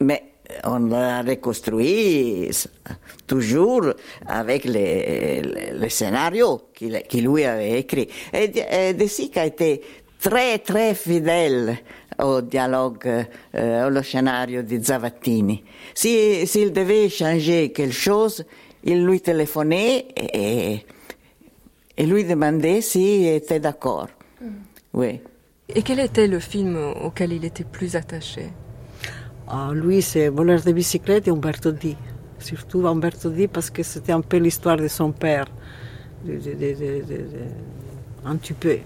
[0.00, 0.31] Mais
[0.64, 2.50] on l'a reconstruit
[3.26, 3.94] toujours
[4.26, 5.42] avec les
[5.88, 8.08] scénarios qu'il qu lui avait écrits.
[8.32, 9.80] Et, et De Sica était
[10.20, 11.78] très très fidèle
[12.22, 15.64] au dialogue, euh, au scénario di Zavattini.
[15.94, 18.44] S'il si, devait changer quelque chose,
[18.84, 20.84] il lui téléphonait et,
[21.96, 24.08] et lui demandait s'il était d'accord.
[24.40, 24.46] Mm.
[24.94, 25.20] Oui.
[25.74, 28.50] Et quel était le film auquel il était plus attaché?
[29.52, 31.96] Ah, Lui, c'est Voleur de bicyclette et Umberto Di.
[32.38, 35.46] Surtout Umberto Di parce que c'était un peu l'histoire de son père.
[36.24, 37.18] de, de, de, de,
[38.24, 38.78] un petit peu.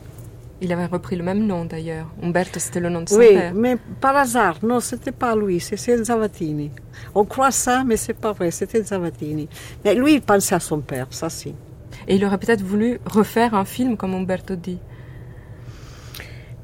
[0.60, 2.06] Il avait repris le même nom d'ailleurs.
[2.22, 3.52] Umberto, c'était le nom de son oui, père.
[3.54, 6.70] mais par hasard, non, c'était pas lui, c'est Zavatini.
[7.14, 9.48] On croit ça, mais c'est pas vrai, c'était Zavatini.
[9.84, 11.54] Mais lui, il pensait à son père, ça si.
[12.08, 14.56] Et il aurait peut-être voulu refaire un film comme Umberto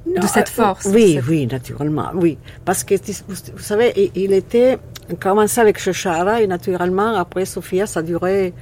[0.07, 0.21] dit.
[0.21, 0.87] de cette force.
[0.87, 1.27] oui, cette...
[1.29, 2.39] oui, naturellement, oui.
[2.65, 2.95] Parce que,
[3.29, 4.79] vous, savez, il, il était
[5.21, 8.53] commencé avec Chechara et naturellement, après Sofia, ça durait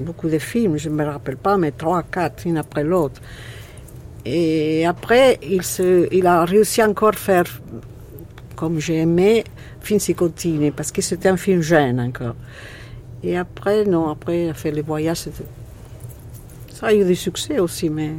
[0.00, 3.20] beaucoup de films, je ne me rappelle pas, mais trois, quatre, une après l'autre.
[4.24, 7.44] Et après, il, se, il a réussi encore à faire,
[8.56, 9.44] comme j'ai aimé,
[9.80, 12.36] Finzi Contini, parce que c'était un film jeune encore.
[13.22, 15.28] Et après, non, après, il a fait les voyages.
[16.74, 18.12] Ça a eu du succès aussi, mais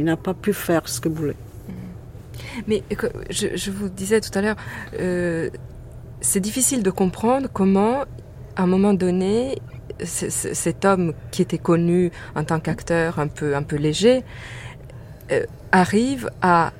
[0.00, 1.36] il n'a pas pu faire ce qu'il voulait.
[2.66, 2.82] Mais
[3.28, 4.56] je, je, vous disais tout à l'heure,
[4.98, 5.50] euh,
[6.22, 8.04] c'est difficile de comprendre comment,
[8.56, 9.58] à un moment donné,
[10.02, 14.24] cet homme qui était connu en tant qu'acteur un peu, un peu léger
[15.32, 16.72] euh, arrive à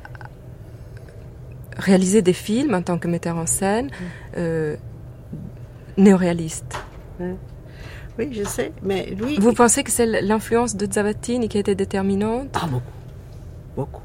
[1.77, 3.91] réaliser des films en tant que metteur en scène
[4.39, 4.77] euh,
[5.99, 6.79] néoréaliste.
[8.19, 9.39] Oui, je sais, mais lui...
[9.39, 12.49] Vous pensez que c'est l'influence de Zavatini qui a été déterminante?
[12.55, 13.00] Ah, beaucoup.
[13.81, 14.03] Beaucoup.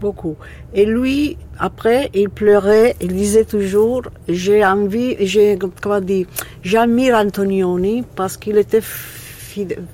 [0.00, 0.36] Beaucoup.
[0.74, 6.26] Et lui, après, il pleurait, il disait toujours, j'ai envie, j'ai, comment dire,
[6.62, 9.84] j'admire Antonioni parce qu'il était fidèle.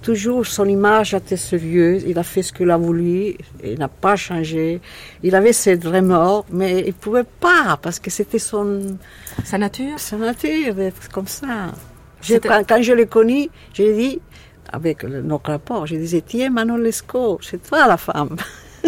[0.00, 4.16] Toujours, son image était sérieuse, il a fait ce qu'il a voulu, il n'a pas
[4.16, 4.80] changé.
[5.22, 8.96] Il avait ses remords, mais il ne pouvait pas, parce que c'était son...
[9.44, 11.72] Sa nature Sa nature, d'être comme ça.
[12.42, 14.20] Quand, quand, je l'ai connu, j'ai dit,
[14.72, 18.36] avec notre rapport, je disais, tiens, Manon Lescaut, c'est toi la femme.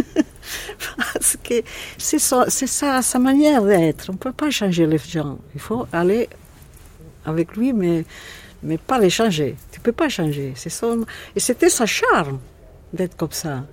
[0.97, 1.63] Parce que
[1.99, 4.07] c'est ça, sa manière d'être.
[4.09, 5.39] On ne peut pas changer les gens.
[5.55, 6.29] Il faut aller
[7.25, 8.05] avec lui, mais,
[8.63, 9.57] mais pas les changer.
[9.73, 10.55] Tu ne peux pas changer.
[10.57, 11.05] Son...
[11.37, 12.39] Et c'était sa charme
[12.93, 13.65] d'être comme ça.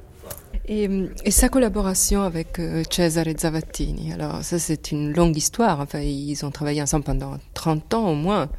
[0.68, 0.90] Et,
[1.30, 5.86] sa collaboration avec euh, Cesare Zavattini, alors ça c'est une longue histoire.
[5.94, 8.50] Ils ont travaillé ensemble pendant 30 ans au moins.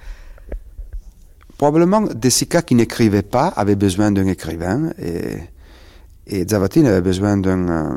[1.59, 5.39] Probablement, De Sica qui n'écrivait pas avait besoin d'un écrivain et,
[6.27, 7.97] et Zavattini avait besoin d'un euh,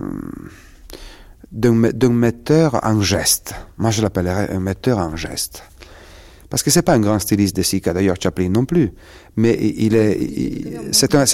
[1.51, 3.55] d'un metteur en geste.
[3.78, 5.64] Moi, je l'appellerais un metteur en geste.
[6.49, 8.91] Parce que c'est pas un grand styliste de Sica, d'ailleurs Chaplin non plus,
[9.36, 11.26] mais il est, c'est un,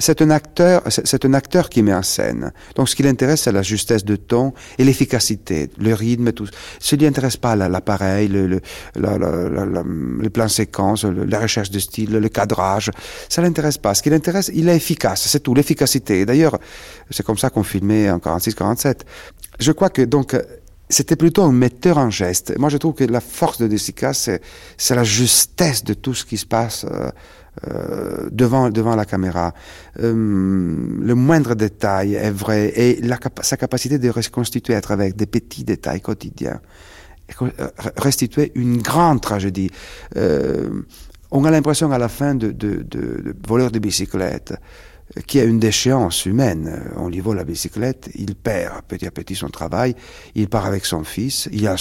[0.00, 2.52] c'est un acteur, c'est un acteur qui met en scène.
[2.74, 6.48] Donc, ce qui l'intéresse, c'est la justesse de ton et l'efficacité, le rythme, tout.
[6.78, 8.60] Ce qui l'intéresse pas l'appareil, le, le,
[8.96, 9.84] la, la, la,
[10.20, 12.90] les plans séquences, la recherche de style, le cadrage.
[13.28, 13.94] Ça l'intéresse pas.
[13.94, 15.26] Ce qui l'intéresse, il est efficace.
[15.28, 16.24] C'est tout, l'efficacité.
[16.24, 16.58] D'ailleurs,
[17.10, 19.00] c'est comme ça qu'on filmait en 46-47.
[19.58, 20.34] Je crois que, donc,
[20.90, 22.58] c'était plutôt un metteur en geste.
[22.58, 24.40] Moi, je trouve que la force de Desica, c'est,
[24.76, 27.10] c'est la justesse de tout ce qui se passe euh,
[27.68, 29.52] euh, devant, devant la caméra.
[29.98, 33.00] Euh, le moindre détail est vrai et
[33.42, 36.60] sa capacité de reconstituer à travers des petits détails quotidiens,
[37.96, 39.70] restituer une grande tragédie.
[40.16, 44.54] on a l'impression à la fin de, de, de, de voleur de bicyclette
[45.26, 46.82] qui a une déchéance humaine.
[46.96, 49.94] On lui vole la bicyclette, il perd petit à petit son travail,
[50.34, 51.76] il part avec son fils, il est à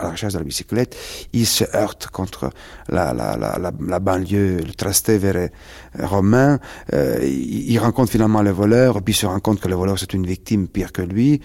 [0.00, 0.96] la recherche de la bicyclette,
[1.32, 2.50] il se heurte contre
[2.88, 5.50] la, la, la, la, banlieue, le Trastevere
[5.98, 6.58] romain,
[6.92, 9.98] euh, il, il, rencontre finalement le voleur, puis il se rend compte que le voleur
[9.98, 11.40] c'est une victime pire que lui,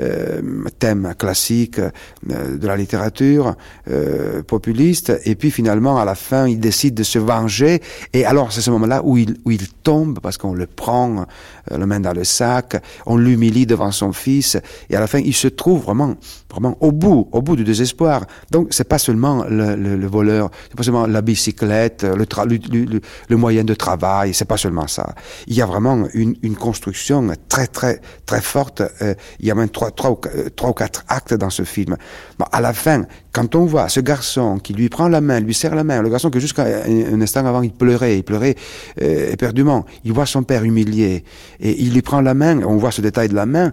[0.00, 0.40] euh,
[0.78, 3.54] thème classique euh, de la littérature
[3.88, 7.80] euh, populiste, et puis finalement à la fin il décide de se venger,
[8.12, 11.26] et alors c'est ce moment-là où il, où il tombe parce qu'on le prend
[11.70, 14.56] euh, le main dans le sac, on l'humilie devant son fils,
[14.88, 16.14] et à la fin, il se trouve vraiment,
[16.50, 18.24] vraiment au bout, au bout du désespoir.
[18.50, 23.64] Donc, c'est pas seulement le, le, le voleur, c'est pas seulement la bicyclette, le, moyen
[23.64, 25.14] de travail, c'est pas seulement ça.
[25.46, 28.82] Il y a vraiment une, construction très, très, très forte.
[29.02, 30.20] Euh, il y a même trois, trois, ou,
[30.56, 31.96] trois ou quatre actes dans ce film.
[32.38, 35.54] Bon, à la fin, quand on voit ce garçon qui lui prend la main, lui
[35.54, 38.56] serre la main, le garçon que jusqu'à un instant avant, il pleurait, il pleurait
[39.00, 41.24] euh, éperdument, il voit son père humilié,
[41.60, 43.72] et il lui prend la main, on voit ce détail de la main,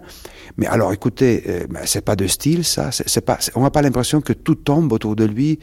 [0.58, 3.82] mais alors écoutez, euh, ben, c'est pas de style ça, c'est pas, on n'a pas
[3.82, 5.58] l'impression que tout tombe autour de lui,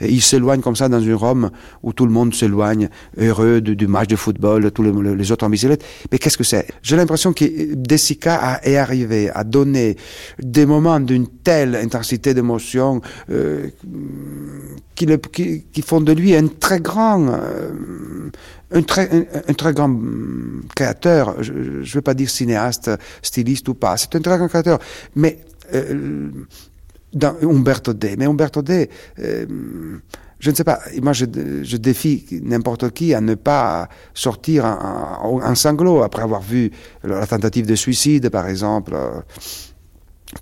[0.00, 1.50] il s'éloigne comme ça dans une Rome
[1.82, 5.46] où tout le monde s'éloigne, heureux du, du, match de football, tous les, les autres
[5.46, 6.66] en bicyclette, mais qu'est-ce que c'est?
[6.82, 9.96] J'ai l'impression que Desica est arrivé à donner
[10.38, 13.68] des moments d'une telle intensité d'émotion, euh,
[14.94, 18.30] qui, le, qui, qui, font de lui un très grand, euh,
[18.70, 19.94] un très, un, très grand
[20.74, 21.42] créateur.
[21.42, 22.90] Je ne veux pas dire cinéaste,
[23.22, 23.96] styliste ou pas.
[23.96, 24.78] C'est un très grand créateur.
[25.14, 25.38] Mais
[25.74, 26.30] euh,
[27.42, 28.16] Umberto D.
[28.18, 28.90] Mais Umberto D.
[29.16, 31.24] je ne sais pas, moi je,
[31.62, 36.70] je défie n'importe qui à ne pas sortir en, en, sanglot après avoir vu
[37.02, 38.94] la tentative de suicide, par exemple,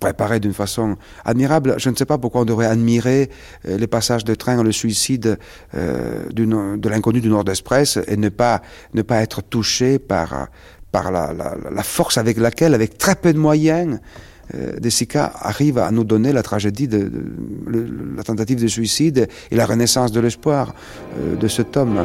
[0.00, 1.74] préparée d'une façon admirable.
[1.78, 3.30] Je ne sais pas pourquoi on devrait admirer
[3.66, 5.38] euh, les passages de train, le suicide
[5.74, 8.62] euh, de l'inconnu du Nord Express et ne pas,
[8.94, 10.48] ne pas être touché par,
[10.90, 14.00] par la, la, la force avec laquelle, avec très peu de moyens,
[14.54, 17.10] euh, Desica arrive à nous donner la tragédie de,
[18.16, 20.74] la tentative de suicide et la renaissance de l'espoir
[21.18, 22.04] euh, de cet homme.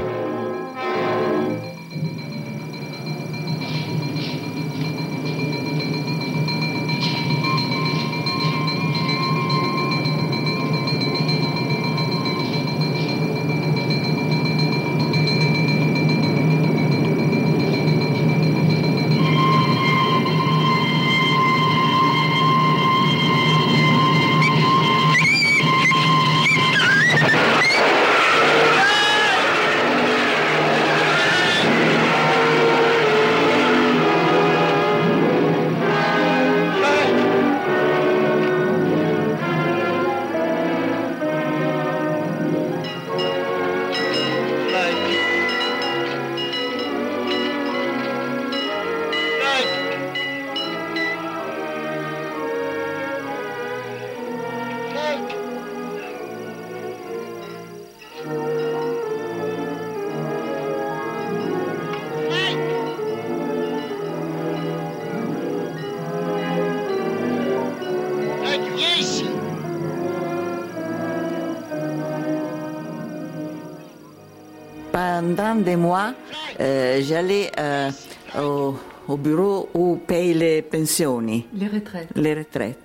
[75.76, 76.14] Mois,
[76.60, 77.90] euh, j'allais euh,
[78.40, 78.76] au,
[79.08, 81.20] au, bureau où paye les pensions.
[81.20, 82.10] Les retraites.
[82.16, 82.78] Les retraites.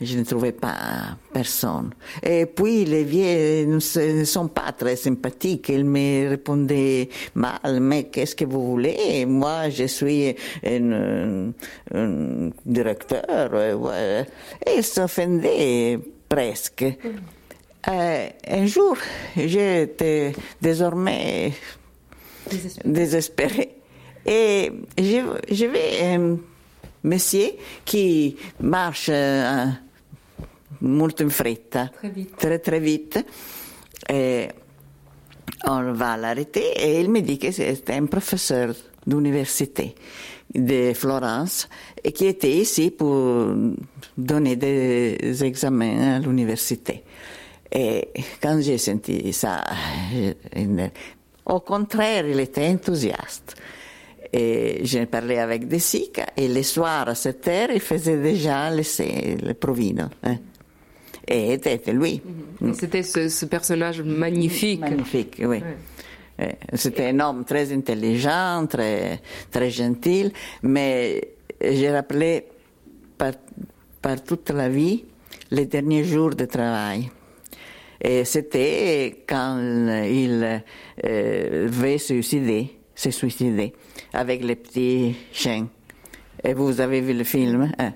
[0.00, 1.90] Je ne trouvais pas personne.
[2.22, 5.68] Et puis les vieux ne sont pas très sympathiques.
[5.68, 9.24] Ils me répondaient mal, mais qu'est-ce que vous voulez?
[9.26, 10.34] Moi, je suis
[10.66, 11.52] un,
[11.94, 13.54] un directeur.
[14.66, 16.84] Et ils s'offendaient presque.
[17.88, 18.96] Euh, un jour,
[19.36, 21.52] j'étais désormais
[22.84, 23.76] désespéré.
[24.24, 26.36] Et je, vais un
[27.02, 27.50] monsieur
[27.84, 29.66] qui marche euh,
[30.80, 32.36] molto in fretta, très vite.
[32.36, 33.24] Très, très vite.
[34.08, 34.48] Et
[35.66, 38.74] on va l'arrêter et il me dit que c'était un professeur
[39.04, 39.94] d'université
[40.54, 41.68] de Florence
[42.02, 43.48] et qui était ici pour
[44.16, 47.02] donner des examens à l'université.
[47.74, 48.08] Et
[48.40, 49.64] quand j'ai senti ça,
[51.46, 53.56] au contraire, il était enthousiaste.
[54.32, 58.82] Et j'ai parlé avec Desica et le soir à 7 heures, il faisait déjà le,
[59.46, 60.04] le provino.
[60.22, 60.36] Hein.
[61.26, 62.20] Et c'était lui.
[62.62, 62.74] Mm-hmm.
[62.74, 64.80] C'était ce, ce, personnage magnifique.
[64.80, 65.62] Magnifique, oui.
[66.38, 66.58] Ouais.
[66.74, 69.20] C'était un homme très intelligent, très,
[69.50, 71.20] très gentil, mais
[71.60, 72.46] j'ai rappelé
[73.16, 73.32] par,
[74.00, 75.04] par toute la vie
[75.50, 77.10] les derniers jours de travail.
[78.04, 79.58] Et c'était quand
[80.04, 80.62] il
[81.04, 83.72] euh, veut suicider, se suicider
[84.12, 85.68] avec les petits chiens.
[86.42, 87.92] Et vous avez vu le film hein?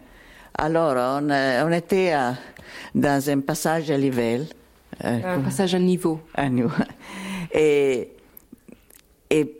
[0.58, 2.36] Alors, on, on était à,
[2.94, 4.42] dans un passage à l'hiver.
[5.00, 6.20] Un passage à niveau.
[6.34, 6.70] À niveau.
[7.52, 8.12] Et,
[9.28, 9.56] et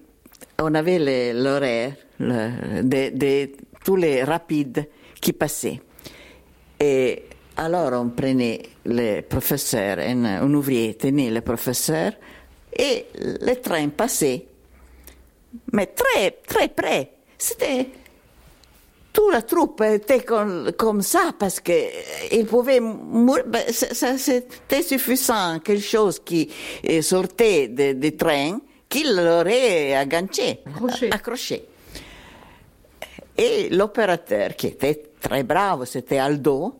[0.58, 3.50] on avait l'horaire de, de
[3.84, 4.88] tous les rapides
[5.20, 5.80] qui passaient.
[6.80, 7.24] Et
[7.56, 12.12] alors on prenait le professeur, un, un ouvrier tenait le professeur
[12.78, 14.46] et le train passait,
[15.72, 17.12] mais très, très près.
[17.38, 17.88] C'était
[19.16, 23.44] toute la troupe était comme, comme ça parce qu'il pouvait mourir.
[23.70, 26.50] C'était suffisant, quelque chose qui
[27.00, 31.10] sortait du de train, qu'il l'aurait agganché, accroché.
[31.10, 31.64] accroché.
[33.38, 36.74] Et l'opérateur, qui était très bravo, c'était Aldo,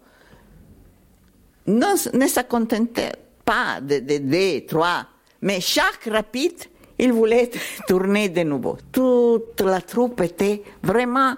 [1.67, 3.13] non, ne se contentait
[3.45, 5.07] pas de, de deux, trois,
[5.43, 6.65] mais chaque rapide,
[6.99, 7.51] il voulait
[7.89, 8.77] tourner de nouveau.
[8.93, 11.35] Toute la troupe était vraiment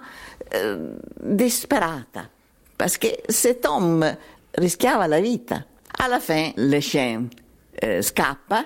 [0.55, 2.23] euh, disperata,
[2.77, 4.05] parce que cet homme
[4.57, 5.63] rischiava la vita.
[6.01, 7.25] À la fin, le chien
[7.83, 8.65] euh, scappa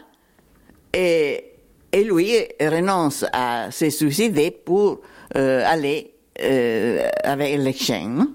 [0.94, 1.44] et,
[1.92, 5.02] et, lui renonce à se suicider pour
[5.36, 8.28] euh, aller euh, avec le chien.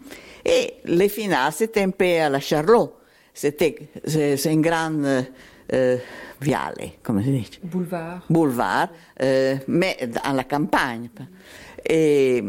[0.44, 2.97] Et le final, c'était un peu à la Charlot.
[3.40, 5.00] C'était c'est un grand
[5.72, 5.96] euh,
[6.40, 6.74] viale,
[7.04, 7.60] come si dice?
[7.62, 8.24] Boulevard.
[8.28, 8.88] Boulevard,
[9.22, 11.08] euh, mais dans la campagne.
[11.88, 12.42] Et,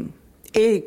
[0.56, 0.86] et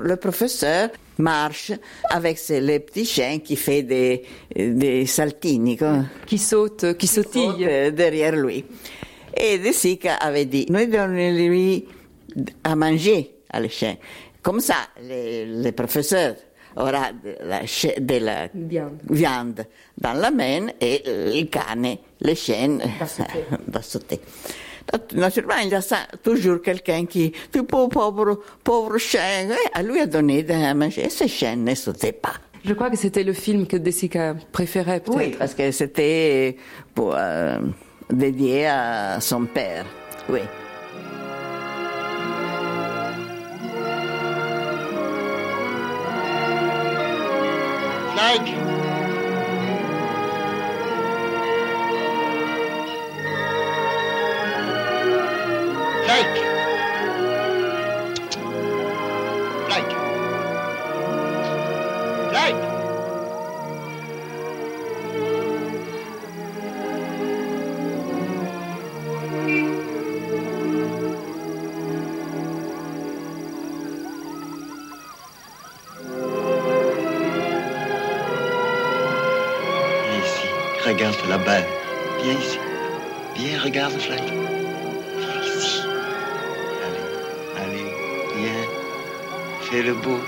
[0.00, 1.72] le professeur marche
[2.08, 4.22] avec les petits chiens qui fait des,
[4.54, 5.76] des saltini.
[5.76, 6.04] quoi.
[6.24, 7.08] Qui saute, qui
[7.92, 8.64] derrière lui.
[9.36, 11.84] Et De Sica avait dit, nous donnons lui
[12.62, 13.96] à manger à les chiens.
[14.40, 16.36] Comme ça, les, les professeurs
[16.76, 18.98] aura de la, chi- de la Viande.
[19.08, 19.64] viande
[19.98, 22.78] dans la main et le cane, les chiens
[23.68, 24.20] da sauter.
[25.14, 29.98] Naturellement, il y a ça, toujours quelqu'un qui, tu pauvre, pauvre, pauvre chien, à lui
[30.00, 31.06] a donné à manger.
[31.06, 32.34] Et ce chien ne sautait pas.
[32.64, 35.16] Je crois que c'était le film que Desica préférait, peut-être.
[35.18, 36.56] Oui, parce que c'était
[36.94, 37.58] pour, euh,
[38.10, 39.84] dédié à son père.
[40.28, 40.40] Oui.
[48.16, 48.48] Like.
[56.08, 56.45] Like.
[80.86, 81.62] Regarde là-bas.
[82.22, 82.58] Viens ici.
[83.36, 84.16] Viens, regarde, Fly.
[85.18, 85.80] Viens ici.
[86.86, 87.06] Allez,
[87.62, 87.90] allez,
[88.36, 88.66] viens.
[89.62, 90.20] Fais le beau.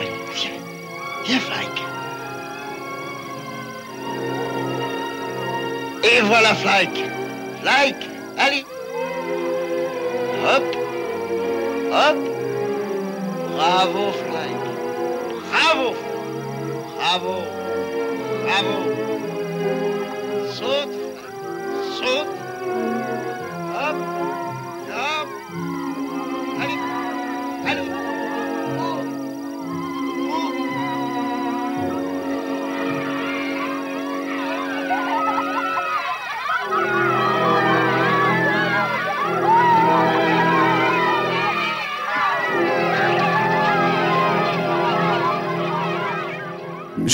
[0.00, 0.58] Allez, viens.
[1.26, 1.66] Viens, Fly.
[6.04, 6.88] Et voilà, Fly.
[7.62, 8.13] Fly.
[11.94, 12.16] Hop.
[13.54, 14.10] Bravo.
[14.26, 14.50] Bravo.
[15.48, 15.94] Bravo.
[16.96, 17.53] Bravo.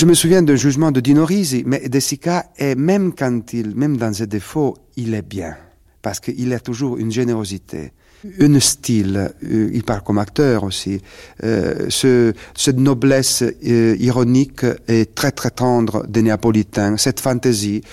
[0.01, 3.75] Je me souviens d'un jugement de Dino Risi, mais De Sica, est, même quand il,
[3.75, 5.55] même dans ses défauts, il est bien.
[6.01, 7.91] Parce qu'il a toujours une générosité,
[8.39, 10.99] un style, euh, il parle comme acteur aussi,
[11.43, 17.83] euh, ce, cette noblesse euh, ironique et très très tendre des Néapolitains, cette fantaisie,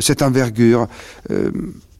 [0.00, 0.88] cette envergure.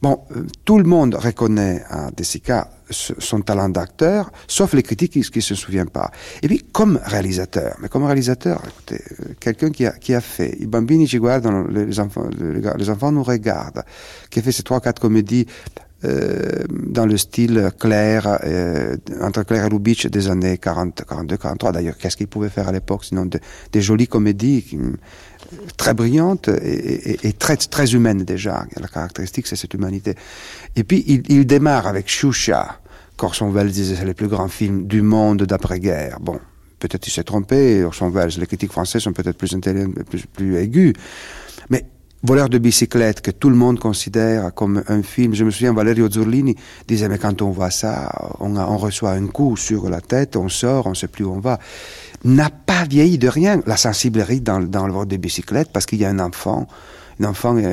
[0.03, 0.19] bon,
[0.67, 5.39] tout le monde reconnaît à De Sica ce- son talent d'acteur, sauf les critiques qui
[5.39, 6.11] ne se souviennent pas.
[6.43, 10.57] Et puis, comme réalisateur, mais comme réalisateur, écoutez, euh, quelqu'un qui a, qui a fait
[10.61, 13.85] I bambini ci guardano, les enfants, les, les enfants nous regardent,
[14.31, 15.47] qui a fait ces trois, quatre comédies
[16.05, 21.73] euh, dans le style clair, euh, entre Claire et Lubitsch des années 40, 42, 43.
[21.73, 23.05] D'ailleurs, qu'est-ce qu'il pouvait faire à l'époque?
[23.05, 23.41] Sinon de-
[23.73, 24.79] des jolies comédies qui-
[25.77, 28.67] très brillantes et, très, très humaines déjà.
[28.79, 30.15] La caractéristique, c'est cette humanité.
[30.77, 32.81] Et puis, il, il démarre avec Shusha.
[33.21, 36.19] Orson Welles disait c'est le plus grand film du monde d'après-guerre.
[36.21, 36.39] Bon,
[36.79, 38.31] peut-être il s'est trompé, Orson Welles.
[38.39, 40.93] Les critiques français sont peut-être plus intelligents, plus, plus aigus.
[41.71, 41.85] Mais
[42.25, 45.35] Voleur de bicyclette, que tout le monde considère comme un film.
[45.35, 46.57] Je me souviens, Valerio Zurlini
[46.89, 48.11] disait, mais quand on voit ça,
[48.41, 51.61] on, reçoit un coup sur la tête, on sort, on sait plus où on va.
[52.25, 53.63] N'a pas vieilli de rien.
[53.67, 56.67] La sensiblerie dans, dans le vol des bicyclettes, parce qu'il y a un enfant,
[57.21, 57.71] un enfant et un,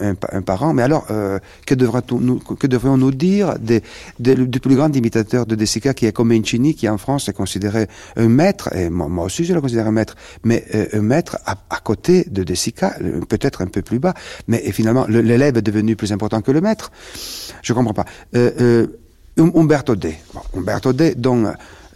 [0.00, 0.72] un- un- un parent.
[0.74, 3.82] Mais alors, euh, que, devrions-nous dire des,
[4.18, 7.88] du plus grand imitateur de De Sica, qui est Comencini, qui en France est considéré
[8.16, 11.56] un maître, et moi, aussi je le considère un maître, mais euh, un maître à,
[11.80, 14.14] côté de De Sica, euh, peut-être un peu plus bas,
[14.48, 16.90] mais finalement le- l'élève est devenu plus important que le maître?
[17.62, 18.04] Je comprends pas.
[18.34, 18.86] Euh, euh,
[19.38, 20.14] Um- Umberto D.
[20.32, 21.14] Bon, Umberto D,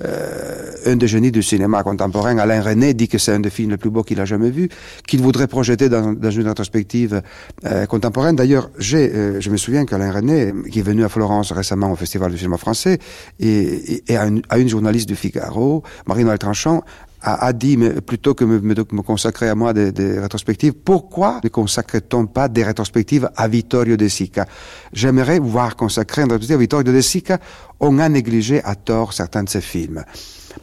[0.04, 3.70] euh, un des génies du cinéma contemporain, Alain René, dit que c'est un des films
[3.70, 4.68] les plus beaux qu'il a jamais vu,
[5.06, 7.22] qu'il voudrait projeter dans, une rétrospective
[7.66, 8.36] euh, contemporaine.
[8.36, 11.96] D'ailleurs, j'ai, euh, je me souviens qu'Alain René, qui est venu à Florence récemment au
[11.96, 12.98] Festival du cinéma français,
[13.38, 16.82] et, à, une, à une journaliste du Figaro, Marie-Noël Tranchant,
[17.22, 20.72] a, a dit, mais plutôt que me, me, me consacrer à moi des, des rétrospectives,
[20.72, 24.46] pourquoi ne consacre-t-on pas des rétrospectives à Vittorio De Sica?
[24.92, 27.38] J'aimerais voir consacrer une rétrospective à Vittorio De Sica.
[27.80, 30.04] On a négligé à tort certains de ses films.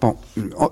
[0.01, 0.15] Bon,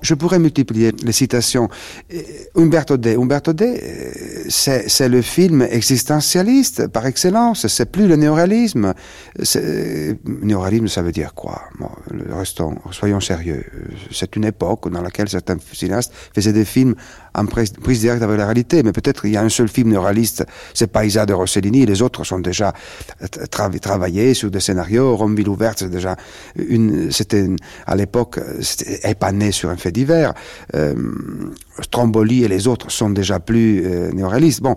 [0.01, 1.69] je pourrais multiplier les citations.
[2.13, 2.21] Euh,
[2.55, 3.15] Umberto D.
[3.15, 3.65] Umberto D.
[3.65, 4.11] euh,
[4.49, 7.67] C'est, le film existentialiste par excellence.
[7.67, 8.93] C'est plus le néoréalisme.
[9.41, 11.61] C'est, néoréalisme, ça veut dire quoi?
[11.79, 11.89] Bon,
[12.29, 13.63] Restons, soyons sérieux.
[13.73, 16.95] Euh, C'est une époque dans laquelle certains cinéastes faisaient des films
[17.35, 18.83] en prise, directe avec la réalité.
[18.83, 22.23] Mais peut-être il y a un seul film néo-réaliste, c'est Paisa de Rossellini, les autres
[22.23, 22.73] sont déjà
[23.21, 25.15] tra- travaillés sur des scénarios.
[25.15, 26.15] Rome ville ouverte, c'est déjà
[26.55, 27.47] une, c'était
[27.85, 30.33] à l'époque, c'était épané sur un fait divers.
[30.75, 30.93] Euh,
[31.81, 34.61] Stromboli et les autres sont déjà plus euh, néo-réalistes.
[34.61, 34.75] Bon,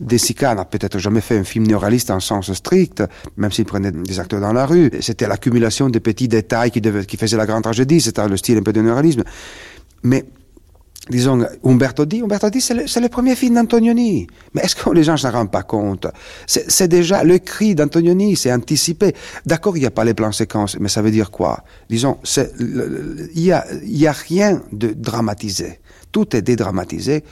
[0.00, 3.02] De Sica n'a peut-être jamais fait un film néo-réaliste en sens strict,
[3.36, 4.90] même s'il prenait des acteurs dans la rue.
[5.00, 8.58] C'était l'accumulation de petits détails qui, devaient, qui faisaient la grande tragédie, c'était le style
[8.58, 9.24] un peu de néo-réalisme.
[10.04, 10.24] Mais
[11.10, 14.26] disons, Umberto Di, Umberto Di, c'est le, premier film d'Antonioni.
[14.54, 16.06] Mais est-ce que les gens ne s'en rendent pas compte?
[16.46, 19.14] C'est, déjà le cri d'Antonioni, c'est anticipé.
[19.46, 21.64] D'accord, il n'y a pas les plans séquences, mais ça veut dire quoi?
[21.88, 22.18] Disons,
[22.58, 25.80] il y a, il y a rien de dramatisé.
[26.12, 27.24] Tout est dédramatisé,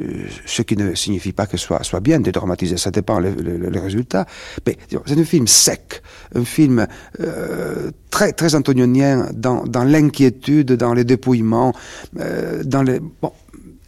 [0.00, 3.30] euh, ce qui ne signifie pas que ce soit, soit bien dédramatisé, ça dépend le,
[3.30, 4.26] le, résultat.
[4.66, 6.02] Mais c'est un film sec,
[6.34, 6.86] un film
[7.20, 11.72] euh, très, très antonionien dans, dans l'inquiétude, dans les dépouillements,
[12.18, 13.00] euh, dans les...
[13.00, 13.32] Bon,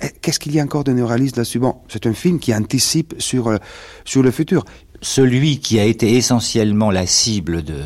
[0.03, 1.59] eh, Qu'est-ce qu'il y a encore de néo-réaliste là-dessus?
[1.59, 3.59] Bon, c'est un film qui anticipe sur,
[4.05, 4.65] sur le futur.
[5.03, 7.83] Celui qui a été essentiellement la cible de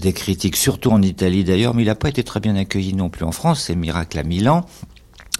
[0.00, 3.10] des critiques, surtout en Italie d'ailleurs, mais il n'a pas été très bien accueilli non
[3.10, 4.66] plus en France, c'est Miracle à Milan.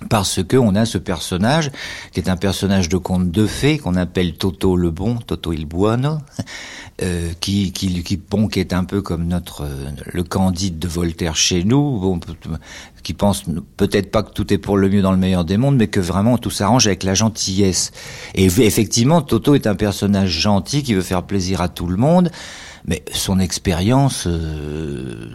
[0.09, 1.70] Parce que on a ce personnage
[2.12, 5.66] qui est un personnage de conte de fées qu'on appelle Toto le bon, Toto il
[5.66, 6.18] buono,
[7.02, 10.88] euh, qui, qui, qui, bon, qui est un peu comme notre euh, le Candide de
[10.88, 12.20] Voltaire chez nous, bon,
[13.02, 13.44] qui pense
[13.76, 16.00] peut-être pas que tout est pour le mieux dans le meilleur des mondes, mais que
[16.00, 17.92] vraiment tout s'arrange avec la gentillesse.
[18.34, 22.30] Et effectivement, Toto est un personnage gentil qui veut faire plaisir à tout le monde
[22.87, 25.30] mais son expérience euh,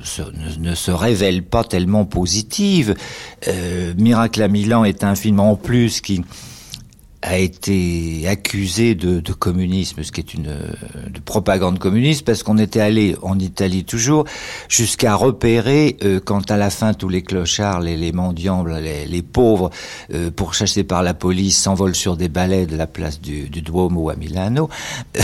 [0.60, 2.96] ne, se révèle pas tellement positive.
[3.48, 6.24] Euh, Miracle à Milan est un film en plus qui
[7.22, 12.58] a été accusé de, de, communisme, ce qui est une de propagande communiste, parce qu'on
[12.58, 14.24] était allé en Italie toujours
[14.70, 19.22] jusqu'à repérer euh, quand à la fin tous les clochards, les, les mendiants, les, les
[19.22, 19.70] pauvres,
[20.14, 24.10] euh, pourchassés par la police, s'envolent sur des balais de la place du, du Duomo
[24.10, 24.70] à Milano.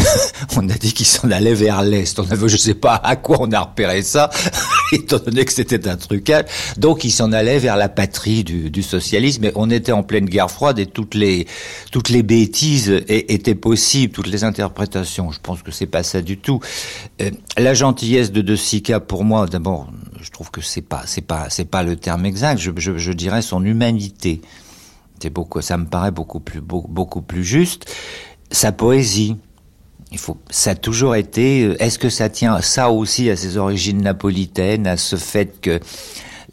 [0.58, 2.20] on a dit qu'ils s'en allaient vers l'est.
[2.20, 4.30] On avait, je sais pas à quoi on a repéré ça,
[4.92, 6.46] étant donné que c'était un trucage.
[6.78, 9.46] Donc ils s'en allaient vers la patrie du, du socialisme.
[9.46, 11.48] Et on était en pleine guerre froide et toutes les
[11.96, 15.32] toutes les bêtises étaient possibles, toutes les interprétations.
[15.32, 16.60] Je pense que c'est pas ça du tout.
[17.22, 19.90] Euh, la gentillesse de De Sica, pour moi, d'abord,
[20.20, 22.58] je trouve que c'est pas, c'est pas, c'est pas le terme exact.
[22.60, 24.42] Je, dirais son humanité.
[25.22, 26.62] C'est beaucoup, ça me paraît beaucoup plus,
[27.26, 27.90] plus juste.
[28.52, 29.38] Sa poésie.
[30.12, 31.82] Il faut, ça a toujours été.
[31.82, 35.80] Est-ce que ça tient ça aussi à ses origines napolitaines, à ce fait que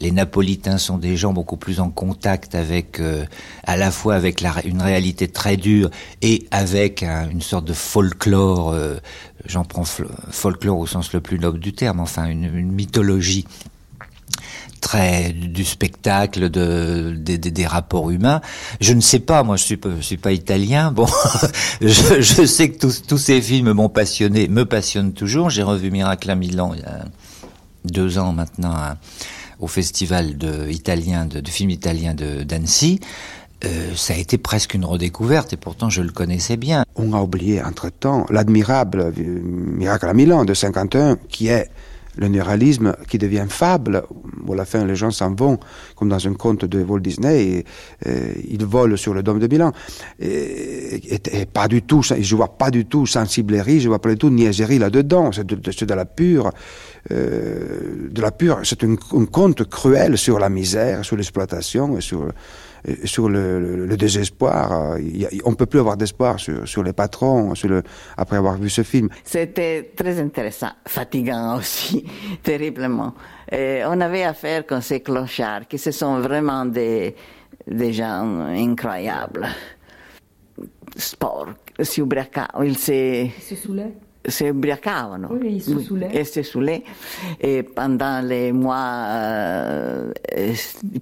[0.03, 3.25] les Napolitains sont des gens beaucoup plus en contact avec, euh,
[3.63, 5.89] à la fois avec une réalité très dure
[6.21, 8.71] et avec un, une sorte de folklore.
[8.71, 8.97] Euh,
[9.45, 13.45] J'en prends folklore au sens le plus noble du terme, enfin une, mythologie
[14.79, 18.41] très du spectacle, de, des, rapports humains.
[18.79, 20.91] Je ne sais pas, moi je suis suis pas italien.
[20.91, 21.07] Bon,
[21.81, 25.49] je, sais que tous, ces films m'ont passionné, me passionnent toujours.
[25.49, 27.05] J'ai revu Miracle à Milan il y a
[27.85, 28.71] deux ans maintenant.
[28.71, 28.97] À,
[29.63, 32.99] au festival de, italien de, de films italiens de d'Annecy.
[33.63, 36.83] Euh, ça a été presque une redécouverte et pourtant je le connaissais bien.
[36.95, 41.69] On a oublié entre-temps l'admirable Miracle à Milan de 51 qui est
[42.15, 44.03] le néoralisme qui devient fable,
[44.45, 45.59] où à la fin les gens s'en vont,
[45.95, 47.65] comme dans un conte de Walt Disney, et,
[48.05, 49.71] et, ils volent sur le dôme de Milan.
[50.19, 54.17] Et, et, pas du tout, je vois pas du tout sensiblerie, je vois pas du
[54.17, 56.51] tout niaiserie là-dedans, c'est de, la pure,
[57.11, 62.01] euh, de la pure, c'est un, un, conte cruel sur la misère, sur l'exploitation et
[62.01, 62.29] sur,
[62.85, 64.97] et sur le, le, le désespoir.
[64.99, 67.83] Il on ne peut plus avoir d'espoir sur, sur, les patrons sur le,
[68.15, 69.09] après avoir vu ce film.
[69.25, 72.05] C'était très intéressant, fatigant aussi,
[72.41, 73.13] terriblement.
[73.51, 77.15] Et on avait affaire avec ces clochards qui ce sont vraiment des,
[77.67, 79.47] des gens incroyables.
[80.95, 81.49] Sport,
[81.81, 83.27] si ubriacavano, il se...
[83.41, 83.57] Si
[84.27, 86.83] se ubriacavano oui, oui, et se saoulaient
[87.41, 90.13] et pendant les mois euh,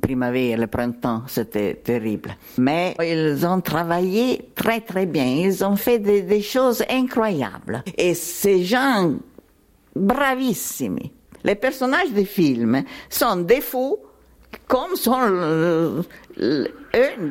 [0.01, 2.35] primavera, le printemps, c'était terrible.
[2.57, 7.83] Mais ils ont travaillé très très bien, ils ont fait des, des choses incroyables.
[7.97, 9.13] Et ces gens
[9.95, 11.11] bravissimi,
[11.43, 13.97] les personnages des films sont des fous
[14.67, 16.03] comme sont eux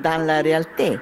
[0.02, 0.98] dans la réalité.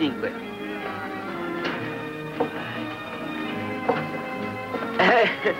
[0.00, 0.30] Fa 5x5?
[4.98, 5.54] Eh,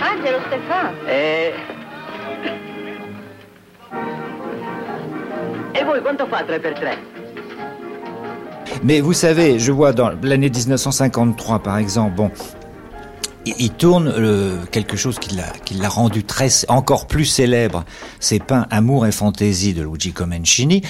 [0.00, 0.96] Angelo Stefano.
[1.06, 1.52] eh.
[5.74, 6.96] E voi quanto fa 3x3?
[8.84, 12.30] Mais vous savez, je vois dans l'année 1953 par exemple, bon,
[13.46, 15.34] il, tourne euh, quelque chose qui
[15.76, 17.84] l'a rendu très encore plus célèbre,
[18.20, 20.82] c'est peint Amour et fantaisie de Luigi Comencini,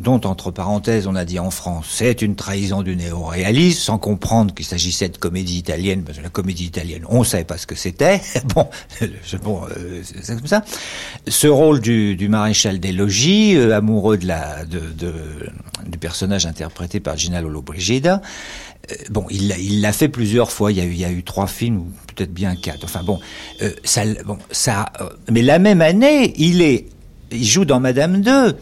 [0.00, 4.54] dont entre parenthèses on a dit en France c'est une trahison du néo-réalisme, sans comprendre
[4.54, 7.74] qu'il s'agissait de comédie italienne, parce que la comédie italienne on savait pas ce que
[7.74, 8.20] c'était.
[8.54, 8.68] bon,
[9.42, 10.64] bon, euh, c'est c'est comme ça.
[11.26, 15.50] Ce rôle du, du maréchal des logis, euh, amoureux de la de, de-
[15.86, 18.16] du personnage interprété par Gina Lollobrigida.
[18.16, 18.20] Euh,
[19.10, 20.72] bon, il l'a fait plusieurs fois.
[20.72, 22.84] Il y a eu trois films ou peut-être bien quatre.
[22.84, 23.20] Enfin bon,
[23.62, 24.04] euh, ça
[25.00, 26.84] euh, mais la même année, il
[27.44, 28.56] joue dans Madame 2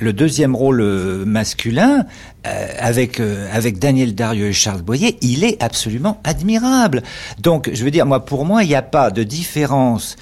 [0.00, 2.06] le deuxième rôle euh, masculin
[2.46, 7.02] euh, avec euh, avec Daniel Dario et Charles Boyer, il est absolument admirable.
[7.40, 10.16] Donc, je veux dire, moi, pour moi, il n'y a pas de différence.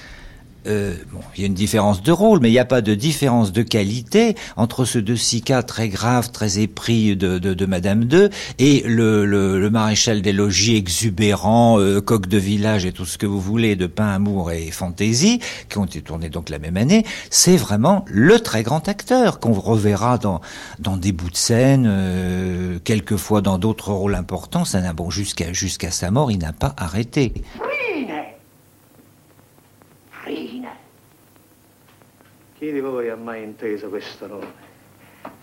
[0.66, 2.94] Euh, bon, il y a une différence de rôle, mais il n'y a pas de
[2.94, 8.04] différence de qualité entre ce De Sica très grave, très épris de, de, de Madame
[8.04, 13.06] 2 et le, le, le maréchal des logis exubérant, euh, coq de village et tout
[13.06, 16.58] ce que vous voulez de Pain, Amour et Fantaisie, qui ont été tournés donc la
[16.58, 17.04] même année.
[17.30, 20.40] C'est vraiment le très grand acteur qu'on reverra dans,
[20.78, 24.64] dans des bouts de scène, euh, quelquefois dans d'autres rôles importants.
[24.64, 27.32] Ça n'a bon jusqu'à jusqu'à sa mort, il n'a pas arrêté.
[32.60, 34.52] Chi di voi ha mai inteso questo nome?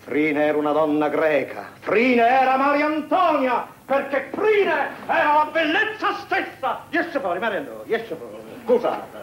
[0.02, 1.70] Frine era una donna greca.
[1.80, 6.84] Frine era Maria Antonia, perché Frine era la bellezza stessa.
[6.92, 8.38] Esce fuori, Maria Antonia, esce fuori.
[8.64, 9.18] Scusate.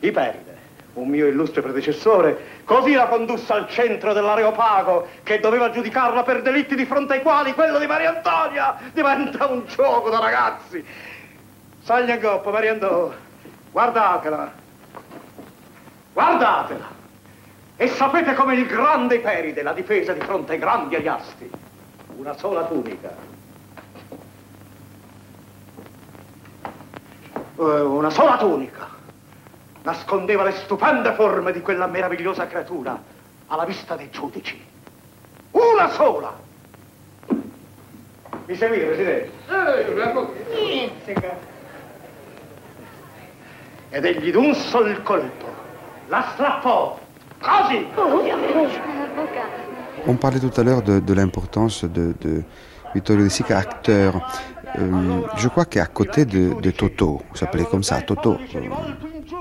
[0.00, 0.56] Iperide,
[0.92, 6.74] un mio illustre predecessore, così la condusse al centro dell'Areopago, che doveva giudicarla per delitti
[6.74, 10.84] di fronte ai quali quello di Maria Antonia diventa un gioco da ragazzi.
[11.82, 13.16] Sagna Goppo, Maria Antonia,
[13.70, 14.63] guardatela.
[16.14, 16.86] Guardatela!
[17.76, 21.50] E sapete come il grande Iperide la difesa di fronte ai grandi Aiasti?
[22.16, 23.12] Una sola tunica.
[27.56, 28.88] Eh, Una sola tunica.
[29.82, 32.96] Nascondeva le stupende forme di quella meravigliosa creatura
[33.48, 34.64] alla vista dei giudici.
[35.50, 36.32] Una sola!
[38.46, 39.30] Mi seguite, Presidente?
[43.90, 45.63] Ed egli d'un sol colpo
[46.10, 46.24] la!
[50.06, 52.42] On parlait tout à l'heure de, l'importance de, de
[52.94, 54.20] Vittorio De Sica, acteur.
[55.36, 58.60] Je crois qu'à côté de, Toto, il s'appelait comme ça, Toto, euh,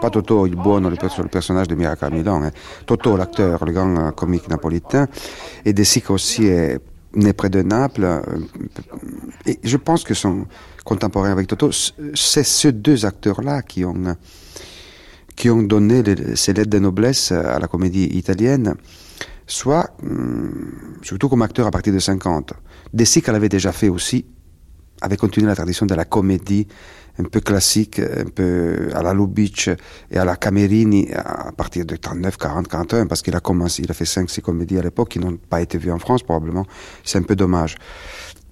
[0.02, 2.52] pas Toto il buono, le, le personnage de Miracle à Milan, hein.
[2.86, 5.08] Toto l'acteur, le grand euh, comique napolitain,
[5.66, 6.80] et De Sica aussi est
[7.16, 8.04] né près de Naples.
[8.04, 8.22] euh,
[9.46, 10.46] et je pense que son
[10.86, 11.72] contemporain avec Toto,
[12.14, 14.16] c'est ces deux acteurs-là qui ont
[15.36, 18.76] qui ont donné les- ces lettres de noblesse à la comédie italienne,
[19.48, 22.54] soit, hum, surtout comme acteur à partir de 50.
[22.94, 24.26] De Sica l'avait déjà fait aussi,
[25.02, 26.68] avait continué la tradition de la comédie
[27.20, 29.70] un peu classique, un peu à la Lubitsch
[30.10, 33.92] et à la Camerini à partir de 39, 40, 41, parce qu'il a commencé, il
[33.92, 36.66] a fait 5, 6 comédies à l'époque qui n'ont pas été vues en France probablement.
[37.04, 37.76] C'est un peu dommage.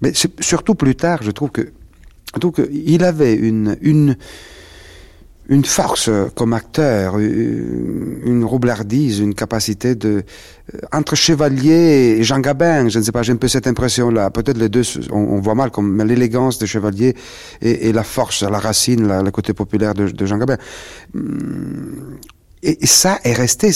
[0.00, 1.72] Mais surtout plus tard, je trouve que,
[2.40, 4.16] je qu'il avait une, une,
[5.48, 10.22] une force euh, comme acteur, une roublardise, une capacité de
[10.74, 12.88] euh, entre Chevalier et Jean Gabin.
[12.88, 14.30] Je ne sais pas, j'ai un peu cette impression-là.
[14.30, 17.14] Peut-être les deux, on, voit mal comme l'élégance de Chevalier
[17.60, 20.56] et, la force, la racine, le côté populaire de, Jean Gabin.
[21.14, 22.18] Hum,
[22.62, 23.72] Et, ça est resté,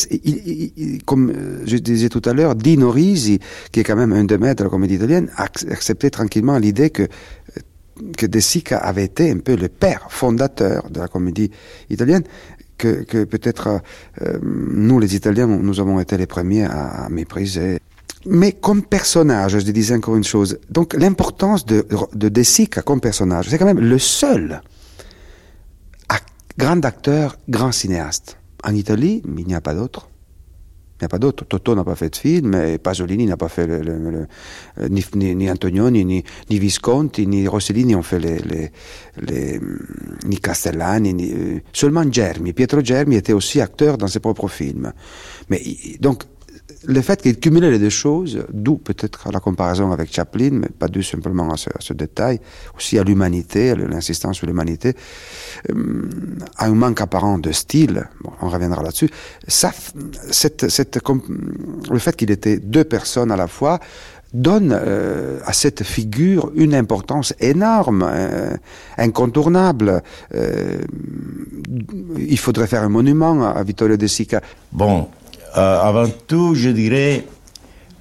[1.05, 3.41] comme euh, je disais tout à l'heure, Dino Risi,
[3.73, 6.59] qui est quand même un des maîtres de la comédie italienne, a ac- accepté tranquillement
[6.59, 7.09] l'idée que
[8.17, 11.51] que De Sica avait été un peu le père fondateur de la comédie
[11.91, 12.25] italienne,
[12.79, 13.81] que, peut-être
[14.21, 17.79] euh, nous les Italiens, nous avons été les premiers à, mépriser.
[18.27, 23.49] Mais comme personnage, je disais encore une chose, donc l'importance de, de Sica comme personnage,
[23.49, 24.61] c'est quand même le seul
[26.59, 28.39] grand acteur, grand cinéaste.
[28.65, 30.09] En Italie, il n'y a pas d'autre.
[30.99, 31.45] Il n'y a pas d'autre.
[31.45, 34.27] Toto n'a pas fait de film, et Pasolini n'a pas fait le, le- le-
[34.81, 38.71] euh, ni, ni, ni Antonioni, ni, ni Visconti, ni Rossellini ont fait les, les,
[39.21, 39.79] les, hum,
[40.27, 42.55] ni Castellani, ni, euh, seulement Germi.
[42.55, 44.93] Pietro Germi était aussi acteur dans ses propres films.
[45.51, 45.61] Mais
[46.01, 46.23] donc,
[46.87, 50.89] le fait qu'il cumulait les deux choses, d'où peut-être la comparaison avec Chaplin, mais pas
[50.89, 52.41] dû simplement à ce, détail,
[52.77, 54.95] aussi à l'humanité, l'insistance sur l'humanité,
[55.71, 56.09] euh,
[56.57, 58.09] à un manque apparent de style,
[58.41, 59.11] on reviendra là-dessus,
[59.49, 59.73] ça,
[60.31, 60.99] cette, cette,
[61.91, 63.81] le fait qu'il était deux personnes à la fois,
[64.33, 68.57] donne euh, à cette figure une importance énorme, euh,
[68.99, 70.03] incontournable.
[70.35, 70.79] Euh,
[72.19, 74.41] il faudrait faire un monument à Vittorio De Sica.
[74.73, 75.09] Bon,
[75.57, 77.25] avant tout, je dirais,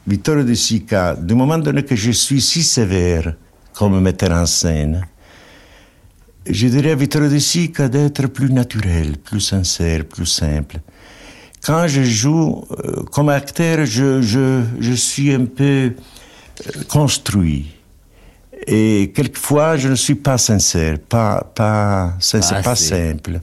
[0.07, 3.35] Vittorio De Sica, du moment donné que je suis si sévère
[3.73, 5.05] comme metteur en scène,
[6.45, 10.77] je dirais à Vittorio De Sica d'être plus naturel, plus sincère, plus simple.
[11.63, 12.63] Quand je joue
[13.11, 15.93] comme acteur, je, je, je suis un peu
[16.87, 17.71] construit.
[18.67, 23.39] Et quelquefois, je ne suis pas sincère, pas, pas, sincère, pas simple.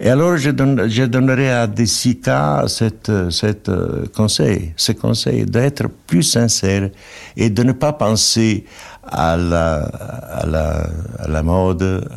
[0.00, 5.88] Et alors, je, donne, je donnerai à Desica cet, cet euh, conseil, ce conseil d'être
[6.06, 6.90] plus sincère
[7.36, 8.64] et de ne pas penser
[9.02, 12.08] à la, mode,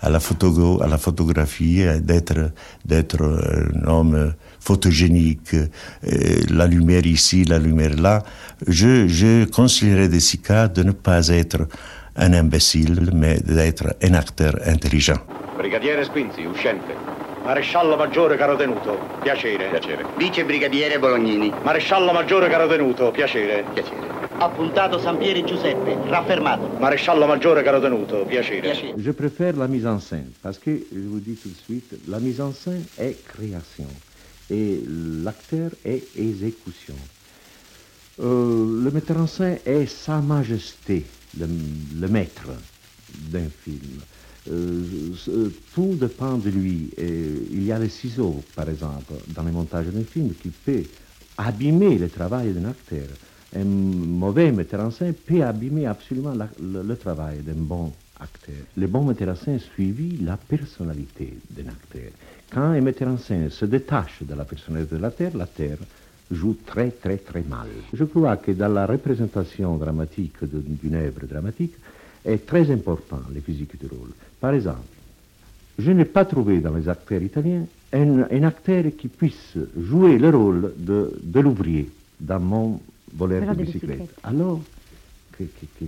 [0.00, 2.52] à la, photographie, d'être,
[2.86, 5.66] d'être un homme photogénique, euh,
[6.50, 8.22] la lumière ici, la lumière là,
[8.66, 11.66] je, je conseillerais Desica de ne pas être
[12.18, 15.18] un imbécile, mais d'être un acteur intelligent.
[15.56, 16.94] Brigadiere Squinzi, uscente.
[17.44, 19.68] Maresciallo Maggiore caro tenuto, piacere.
[19.70, 20.04] Piacere.
[20.18, 21.52] Vice Brigadiere Bolognini.
[21.62, 23.64] Maresciallo Maggiore caro tenuto, piacere.
[23.72, 24.06] Piacere.
[24.38, 26.68] Appuntato Sampieri Giuseppe, raffermato.
[26.78, 28.60] Maresciallo Maggiore caro tenuto, piacere.
[28.60, 28.94] piacere.
[28.96, 32.18] Je préfère la mise en scène parce que, je vous dis tout de suite, la
[32.18, 33.86] mise en scène est création
[34.50, 34.82] et
[35.24, 36.94] l'acteur est exécution.
[38.20, 41.04] Euh, le metteur en scène est Sa Majesté,
[41.38, 42.48] le, maître
[43.30, 44.00] d'un film.
[44.50, 44.82] Euh,
[45.74, 46.90] tout dépend de lui.
[46.98, 50.84] il y a les ciseaux, par exemple, dans le montage d'un film qui peut
[51.38, 53.08] abîmer le travail d'un acteur.
[53.56, 58.54] Un mauvais metteur en scène peut abîmer absolument le, travail d'un bon acteur.
[58.76, 62.10] Le bon metteur en scène suivit la personnalité d'un acteur.
[62.50, 65.78] Quand un metteur en scène se détache de la personnalité de la Terre, la Terre
[66.30, 67.68] joue très très très mal.
[67.92, 71.74] Je crois que dans la représentation dramatique d'une œuvre dramatique
[72.24, 74.10] est très important les physiques du rôle.
[74.40, 74.80] Par exemple,
[75.78, 80.72] je n'ai pas trouvé dans les acteurs italiens un, acteur qui puisse jouer le rôle
[80.76, 81.88] de, de l'ouvrier
[82.20, 82.80] dans mon
[83.14, 84.10] voleur de bicyclette.
[84.22, 84.60] Alors,
[85.38, 85.44] que,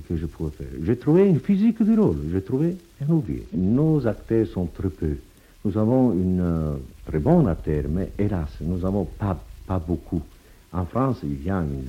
[0.09, 0.69] que, je pourrais faire?
[0.85, 3.47] J'ai trouvé une physique du rôle, j'ai trouvé un ouvrier.
[3.53, 5.17] Nos acteurs sont très peu.
[5.65, 6.77] Nous avons une euh,
[7.07, 9.39] très bonne acteur, mais hélas, nous n'avons pas,
[9.71, 10.23] pas beaucoup.
[10.73, 11.85] En France, il y a une,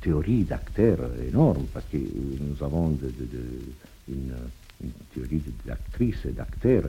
[0.00, 0.98] théorie d'acteurs
[1.28, 3.08] énorme, parce que nous avons de,
[4.08, 4.34] une,
[5.14, 6.88] théorie d'actrices et d'acteurs.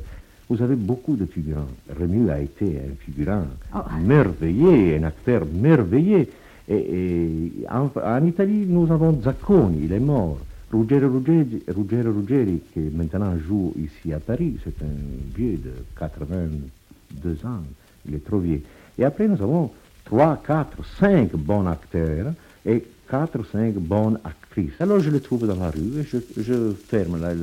[0.49, 1.73] Vous avez beaucoup de figurants.
[1.99, 3.45] Remu a été un figurant
[3.75, 3.79] oh.
[4.01, 6.27] merveilleux, un acteur merveilleux.
[6.67, 10.39] Et, en, en, Italie, nous avons Zacconi, il est mort.
[10.71, 17.45] Ruggero Ruggeri, Ruggero Ruggeri, qui maintenant joue ici à Paris, c'est un vieux de 82
[17.45, 17.61] ans,
[18.07, 18.63] il est trop vieux.
[18.97, 19.71] Et après, nous avons
[20.05, 22.33] 3, 4, 5 bons acteurs
[22.65, 24.73] et 4 ou 5 bonnes actrices.
[24.79, 27.33] Alors je le trouve dans la rue et je, ferme la,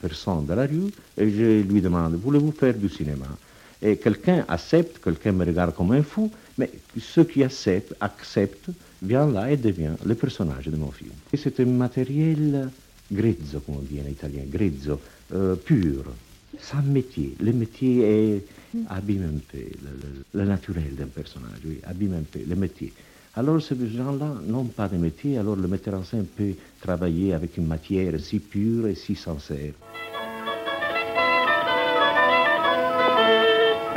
[0.00, 3.26] personne de la rue et je lui demande, voulez-vous faire du cinéma?
[3.80, 6.70] Et quelqu'un accepte, quelqu'un me regarde comme un fou, mais
[7.00, 8.70] ceux qui acceptent, acceptent
[9.02, 11.10] vient là et devient le personnage de mon film.
[11.32, 12.70] Et c'est un matériel
[13.10, 15.00] grezzo, comme on dit en italien, grezzo,
[15.34, 16.04] euh, pur,
[16.60, 17.34] sans métier.
[17.40, 18.46] Le métier est
[18.88, 22.92] abîme un peu le, le naturel d'un personnage, oui, abîme un peu le métier.
[23.34, 27.56] Alors ces gens-là n'ont pas de métier, alors le metteur en scène peut travailler avec
[27.56, 29.72] une matière si pure et si sincère.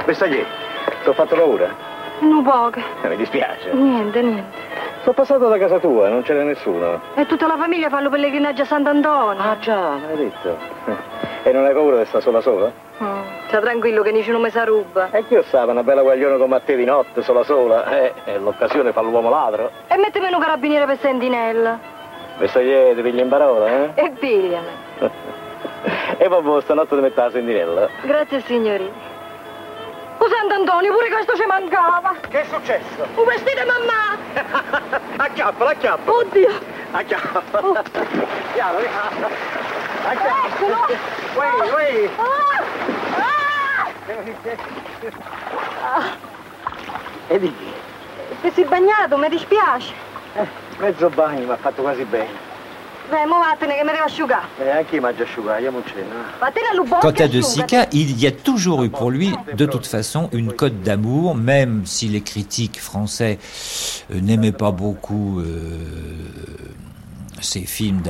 [0.07, 0.45] Messaggio,
[1.03, 1.69] ti ho fatto paura?
[2.22, 2.80] Non poco.
[3.10, 3.73] Mi dispiace.
[3.73, 4.85] Niente, niente.
[5.06, 6.99] Sono passato da casa tua, non c'era nessuno.
[7.14, 9.40] E tutta la famiglia fa lo pellegrinaggio a Sant'Antonio.
[9.40, 10.57] Ah già, me l'hai detto.
[11.44, 12.72] E non hai paura di stare sola sola?
[13.03, 13.22] Mm.
[13.45, 15.11] Sta tranquillo che nessuno mi sa ruba.
[15.11, 17.86] E chi sa, una bella guaglione come a te di notte, sola sola.
[17.99, 19.69] Eh, e l'occasione fa l'uomo ladro.
[19.90, 21.77] E mettimi un carabiniere per sentinella.
[22.40, 23.91] Vestagliere, pigli in parola, eh?
[23.94, 24.68] E pigliami.
[26.18, 27.90] e vabbè, stanotte ti metto la sentinella.
[28.02, 28.91] Grazie, signori.
[30.26, 32.15] Oh Sant'Antonio, pure questo ci mancava.
[32.27, 33.06] Che è successo?
[33.14, 34.18] Un vestito mamma.
[35.23, 36.11] acchiappa, acchiappa.
[36.11, 36.49] Oddio.
[36.89, 37.60] Acchiappa.
[37.60, 37.84] Oh.
[38.53, 39.30] Piano, piano.
[40.03, 40.47] Acchiappa.
[40.47, 40.88] Eccolo.
[41.35, 42.10] Uè, uè.
[42.18, 42.64] Ah.
[45.84, 46.18] Ah.
[47.27, 47.73] E di chi?
[48.41, 49.93] Che si è bagnato, mi dispiace.
[50.34, 50.47] Eh,
[50.77, 52.44] mezzo bagno mi ha fatto quasi bene.
[57.02, 57.41] Quant à De.
[57.41, 61.86] Sica, il y a toujours eu pour lui, de toute façon, une cote d'amour, même
[61.86, 63.40] si les critiques français
[64.14, 65.45] euh, n'aimaient pas beaucoup euh,
[67.41, 68.02] ces films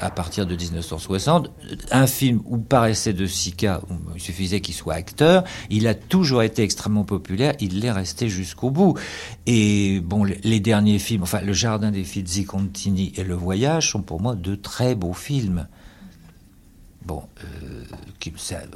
[0.00, 1.50] à partir de 1960.
[1.90, 6.42] Un film où paraissait De Sica, où il suffisait qu'il soit acteur, il a toujours
[6.42, 8.98] été extrêmement populaire, il l'est resté jusqu'au bout.
[9.46, 14.02] Et bon, les, derniers films, enfin Le Jardin des Fizzi Contini et Le Voyage sont
[14.02, 15.66] pour moi de très beaux films.
[17.04, 17.84] Bon, euh,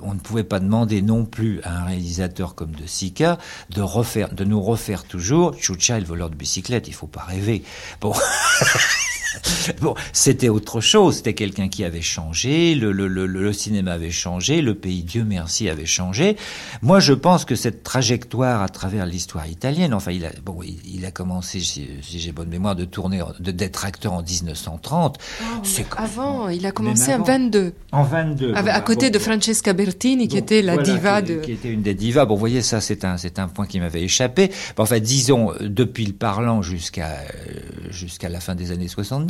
[0.03, 3.39] on ne pouvait pas demander non plus à un réalisateur comme De Sica
[3.71, 6.89] de refaire, de nous refaire toujours Chucha et le voleur de bicyclette.
[6.89, 7.63] Il faut pas rêver.
[8.01, 8.15] Bon.
[9.81, 11.17] Bon, c'était autre chose.
[11.17, 12.75] C'était quelqu'un qui avait changé.
[12.75, 14.61] Le, le, le, le cinéma avait changé.
[14.63, 16.37] Le pays, Dieu merci, avait changé.
[16.83, 20.79] Moi, je pense que cette trajectoire à travers l'histoire italienne, enfin, il a, bon, il,
[20.85, 25.19] il a commencé, si, si j'ai bonne mémoire, de tourner, de- d'être acteur en 1930.
[25.63, 27.33] C'est quand- Avant, il a commencé Même en avant.
[27.39, 27.73] 22.
[27.93, 28.45] En 22.
[28.51, 28.75] Avec- voilà.
[28.77, 31.41] à côté Bon, de Francesca Bertini, qui était la voilà, diva qui, de.
[31.41, 32.25] qui était une des divas.
[32.25, 34.51] Bon, vous voyez, ça, c'est un, c'est un point qui m'avait échappé.
[34.77, 37.61] Bon, enfin, disons, euh, depuis le parlant jusqu'à euh,
[37.91, 39.22] jusqu'à la fin des années 70,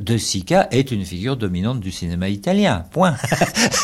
[0.00, 2.84] De Sica est une figure dominante du cinéma italien.
[2.90, 3.16] Point.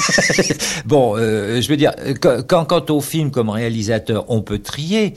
[0.86, 5.14] bon, euh, je veux dire, quand, quand, quant au film comme réalisateur, on peut trier.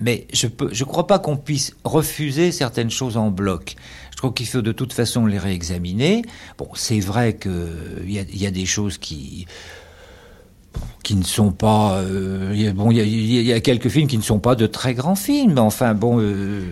[0.00, 3.76] Mais je je crois pas qu'on puisse refuser certaines choses en bloc.
[4.12, 6.22] Je trouve qu'il faut de toute façon les réexaminer.
[6.58, 7.68] Bon, c'est vrai que
[8.06, 9.46] il y a, des choses qui
[11.10, 11.98] ne sont pas.
[11.98, 15.58] euh, bon, il y, a, quelques films qui ne sont pas de très grands films.
[15.58, 16.18] Enfin, bon.
[16.20, 16.62] euh,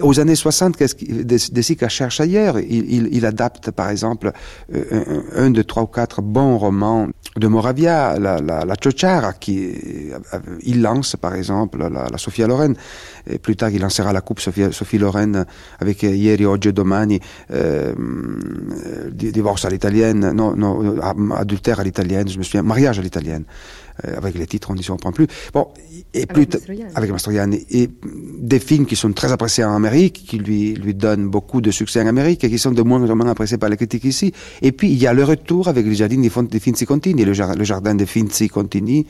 [0.00, 2.58] Aux années 60, qu'est-ce qu'il- De De Sica cherche ailleurs.
[2.58, 4.32] Il, il, il adapte, par exemple,
[4.74, 9.32] euh, un, un de trois ou quatre bons romans de Moravia, la, la, la Ciociara,
[9.32, 9.72] qui
[10.12, 12.74] euh, il lance, par exemple, la, la Sofia Loren.
[13.28, 15.44] Et plus tard, il lancera la coupe Sophie, Sophie Loren
[15.80, 17.20] avec euh, Ieri, Oggi e Domani,
[17.52, 22.62] euh, euh, di- divorce à l'italienne, non, non, euh, adultère à l'italienne, je me souviens,
[22.62, 23.44] mariage à l'italienne.
[24.04, 25.28] Euh, avec les titres, on ne comprend plus.
[25.52, 25.68] Bon,
[26.14, 26.48] et plus
[26.96, 27.64] avec Mastroianni.
[27.70, 27.88] Et
[28.40, 32.02] des films qui sont très appréciés en Amérique, qui lui, lui donnent beaucoup de succès
[32.02, 34.32] en Amérique et qui sont de moins en moins appréciés par les critiques ici.
[34.62, 37.54] Et puis, il y a le retour avec le jardin des, Finzi Contini, le, jar-
[37.54, 39.06] le jardin des Finzi Contini,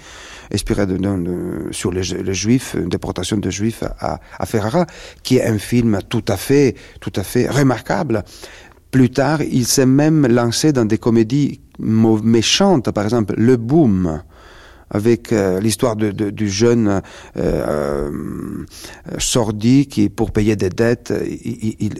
[0.53, 4.04] inspiré de, de- de- sur les, les Juifs, une déportation de Juifs à,
[4.39, 4.87] à Ferrara,
[5.23, 8.25] qui est un film tout à fait, tout à fait remarquable.
[8.91, 14.23] Plus tard, il s'est même lancé dans des comédies méchantes, par exemple, Le Boom,
[14.91, 17.01] avec euh, l'histoire du jeune euh,
[17.37, 18.65] euh,
[19.19, 21.13] sordi qui, pour payer des dettes,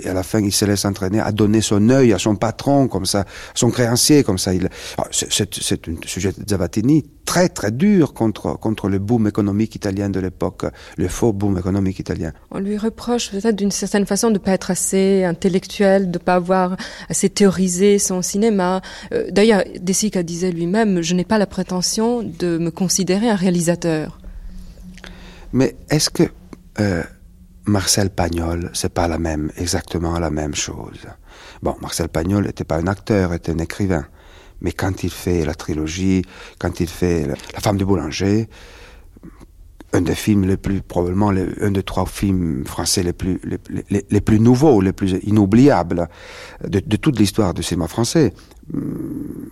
[0.05, 3.07] à la fin, il se laisse entraîner à donner son œil à son patron, comme
[3.07, 3.25] ça,
[3.55, 4.53] son créancier, comme ça.
[4.99, 10.11] Ah, c'est- un sujet de Zavattini très très dur contre contre le boom économique italien
[10.11, 10.65] de l'époque,
[10.97, 12.33] le faux boom économique italien.
[12.51, 16.23] On lui reproche peut-être d'une certaine façon de ne pas être assez intellectuel, de ne
[16.23, 16.77] pas avoir
[17.09, 18.83] assez théorisé son cinéma.
[19.13, 23.37] Euh, D'ailleurs, De Sica disait lui-même, je n'ai pas la prétention de me considérer un
[23.37, 24.19] réalisateur.
[25.53, 26.25] Mais est-ce que
[26.81, 27.03] euh,
[27.67, 31.07] Marcel Pagnol, c'est pas la même, exactement la même chose?
[31.63, 34.07] Bon, Marcel Pagnol n'était pas un acteur, était un écrivain.
[34.65, 36.23] Mais quand il fait la trilogie,
[36.59, 38.49] quand il fait La, femme du boulanger,
[39.93, 43.39] un des films les plus, probablement le- un des trois films français les plus,
[43.91, 46.09] les, les- plus nouveaux, les plus inoubliables
[46.67, 48.33] de, toute l'histoire du cinéma français.
[48.73, 49.51] Hum,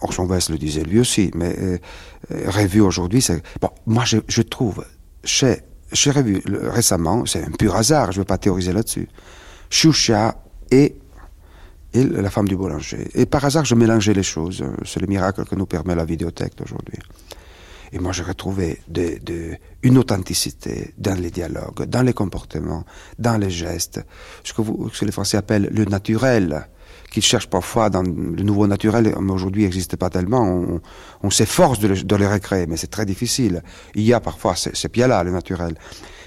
[0.00, 1.78] Orson Welles le disait lui aussi, mais euh,
[2.46, 3.24] revu aujourd'hui.
[3.60, 4.84] Bon, moi je, trouve,
[5.24, 5.56] chez,
[5.92, 6.40] j'ai revu
[6.78, 9.08] récemment, c'est un pur hasard, je ne veux pas théoriser là-dessus,
[9.70, 10.36] Choucha
[10.70, 10.96] et,
[11.94, 13.08] et La femme du boulanger.
[13.14, 14.64] Et par hasard, je mélangeais les choses.
[14.84, 16.98] C'est le miracle que nous permet la vidéothèque d'aujourd'hui.
[17.92, 19.18] Et moi, j'ai retrouvé de,
[19.82, 22.84] une authenticité dans les dialogues, dans les comportements,
[23.18, 24.00] dans les gestes,
[24.44, 26.68] ce que, les Français appellent le naturel,
[27.10, 30.80] qu'ils cherchent parfois dans le nouveau naturel, mais aujourd'hui n'existe pas tellement.
[31.22, 33.62] On, s'efforce de, le- recréer, mais c'est très difficile.
[33.94, 35.74] Il y a parfois ces, ces pieds-là, le naturel.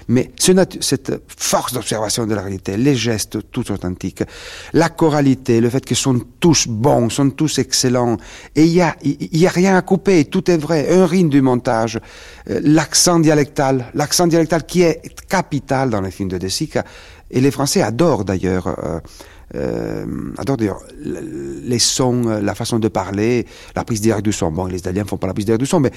[0.08, 4.22] Mais cette force d'observation de la réalité, les gestes tout authentiques,
[4.72, 8.16] la choralité, le fait qu'ils sont tous bons, sont tous excellents,
[8.54, 11.42] et il y a, y a rien à couper, tout est vrai, un rythme du
[11.42, 11.98] montage,
[12.50, 16.84] euh, l'accent dialectal, l'accent dialectal qui est capital dans les films de De Sica,
[17.30, 19.00] et les Français adorent d'ailleurs, euh,
[19.54, 20.04] euh,
[20.38, 24.50] adorent d'ailleurs les sons, euh, la façon de parler, la prise directe du son.
[24.50, 25.92] Bon, les Italiens font pas la prise directe du son, mais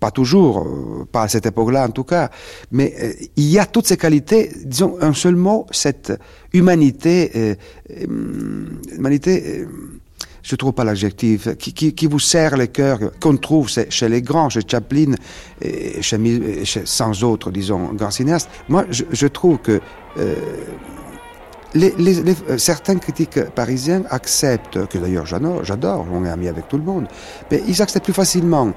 [0.00, 2.30] pas toujours, euh, pas à cette époque-là en tout cas.
[2.72, 6.12] Mais il y a toutes ces qualités, disons un seul mot, cette
[6.52, 7.54] humanité, euh,
[7.90, 8.66] euh,
[8.96, 9.66] humanité.
[10.42, 14.50] je trouve pas l'adjectif, qui, qui, vous serre le cœur, qu'on trouve chez les grands,
[14.50, 15.12] chez Chaplin,
[15.62, 18.50] et chez, chez sans autres, disons, grands cinéastes.
[18.68, 19.80] Moi, je trouve que
[21.76, 21.90] euh,
[22.50, 27.06] euh, certains critiques parisiens acceptent, que d'ailleurs j'adore, on est ami avec tout le monde,
[27.50, 28.72] mais ils acceptent plus facilement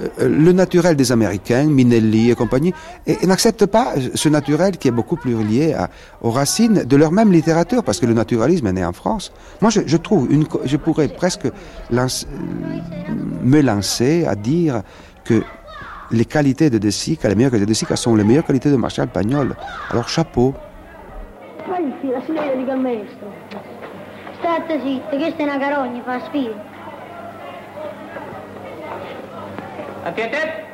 [0.00, 2.74] euh, le naturel des Américains, Minelli et compagnie,
[3.06, 5.74] et, n'acceptent pas ce naturel qui est beaucoup plus lié
[6.20, 9.32] aux racines de leur même littérature, parce que le naturalisme est né en France.
[9.60, 10.28] Moi, je, trouve,
[10.64, 11.46] je pourrais presque
[11.90, 14.82] me lancer à dire
[15.24, 15.42] que
[16.10, 18.76] le qualités de De Sica, le meilleure qualités de Sica sono le meilleure qualités de
[18.76, 19.56] Marshall Pagnol.
[19.90, 20.54] Alors chapeau.
[21.72, 23.32] Fai la signorina dica al maestro.
[24.36, 26.52] State zitte, questa è una carogna, fa sfida.
[30.02, 30.66] Attente,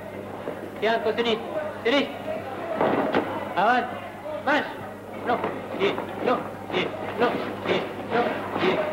[0.81, 2.15] fianco sinistro, sinistro.
[3.55, 3.95] Avanti,
[4.43, 4.71] marcia.
[5.25, 5.39] No,
[5.77, 6.41] dietro, no,
[6.73, 7.31] dietro, no,
[7.65, 8.23] dietro, no,
[8.59, 8.85] dietro.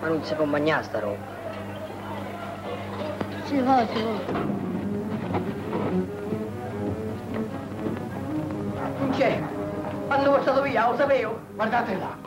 [0.00, 1.16] Ma non si può mangiare sta roba.
[3.44, 4.67] Si può, si può.
[8.98, 9.40] Non c'è.
[10.08, 11.38] Hanno portato via, lo sapevo.
[11.54, 12.26] Guardate là.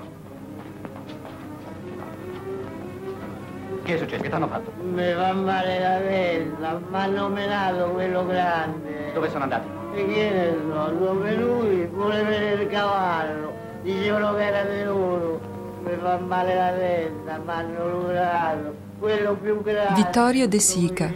[3.84, 4.22] Che è successo?
[4.22, 4.72] Che ti hanno fatto?
[4.81, 9.11] Mi fa male la testa, mi hanno menato quello grande.
[9.14, 9.68] Dove sono andati?
[9.93, 13.52] E chi ne so, dove lui vuole vedere il cavallo.
[13.81, 15.39] Dicevano che era venuto.
[15.84, 18.76] Mi fa male la testa, mi hanno lurato.
[18.99, 19.95] Quello più grande.
[19.95, 21.11] Vittorio De Sica.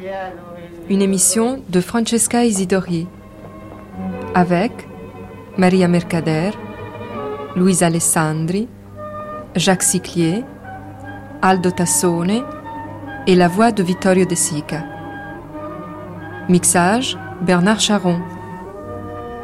[0.87, 3.07] Une émission de Francesca Isidori.
[4.33, 4.87] Avec
[5.57, 6.51] Maria Mercader,
[7.55, 8.67] Louise Alessandri,
[9.55, 10.43] Jacques Siclier,
[11.41, 12.43] Aldo Tassone
[13.25, 14.83] et la voix de Vittorio De Sica.
[16.49, 18.19] Mixage Bernard Charon.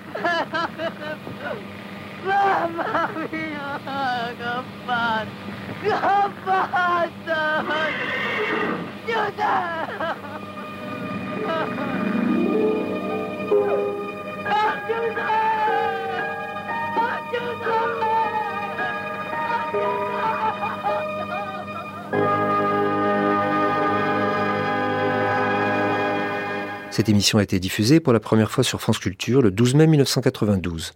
[26.96, 29.86] Cette émission a été diffusée pour la première fois sur France Culture le 12 mai
[29.86, 30.94] 1992.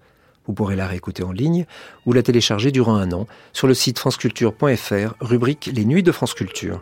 [0.50, 1.68] Vous pourrez la réécouter en ligne
[2.08, 6.34] ou la télécharger durant un an sur le site franceculture.fr, rubrique Les Nuits de France
[6.34, 6.82] Culture.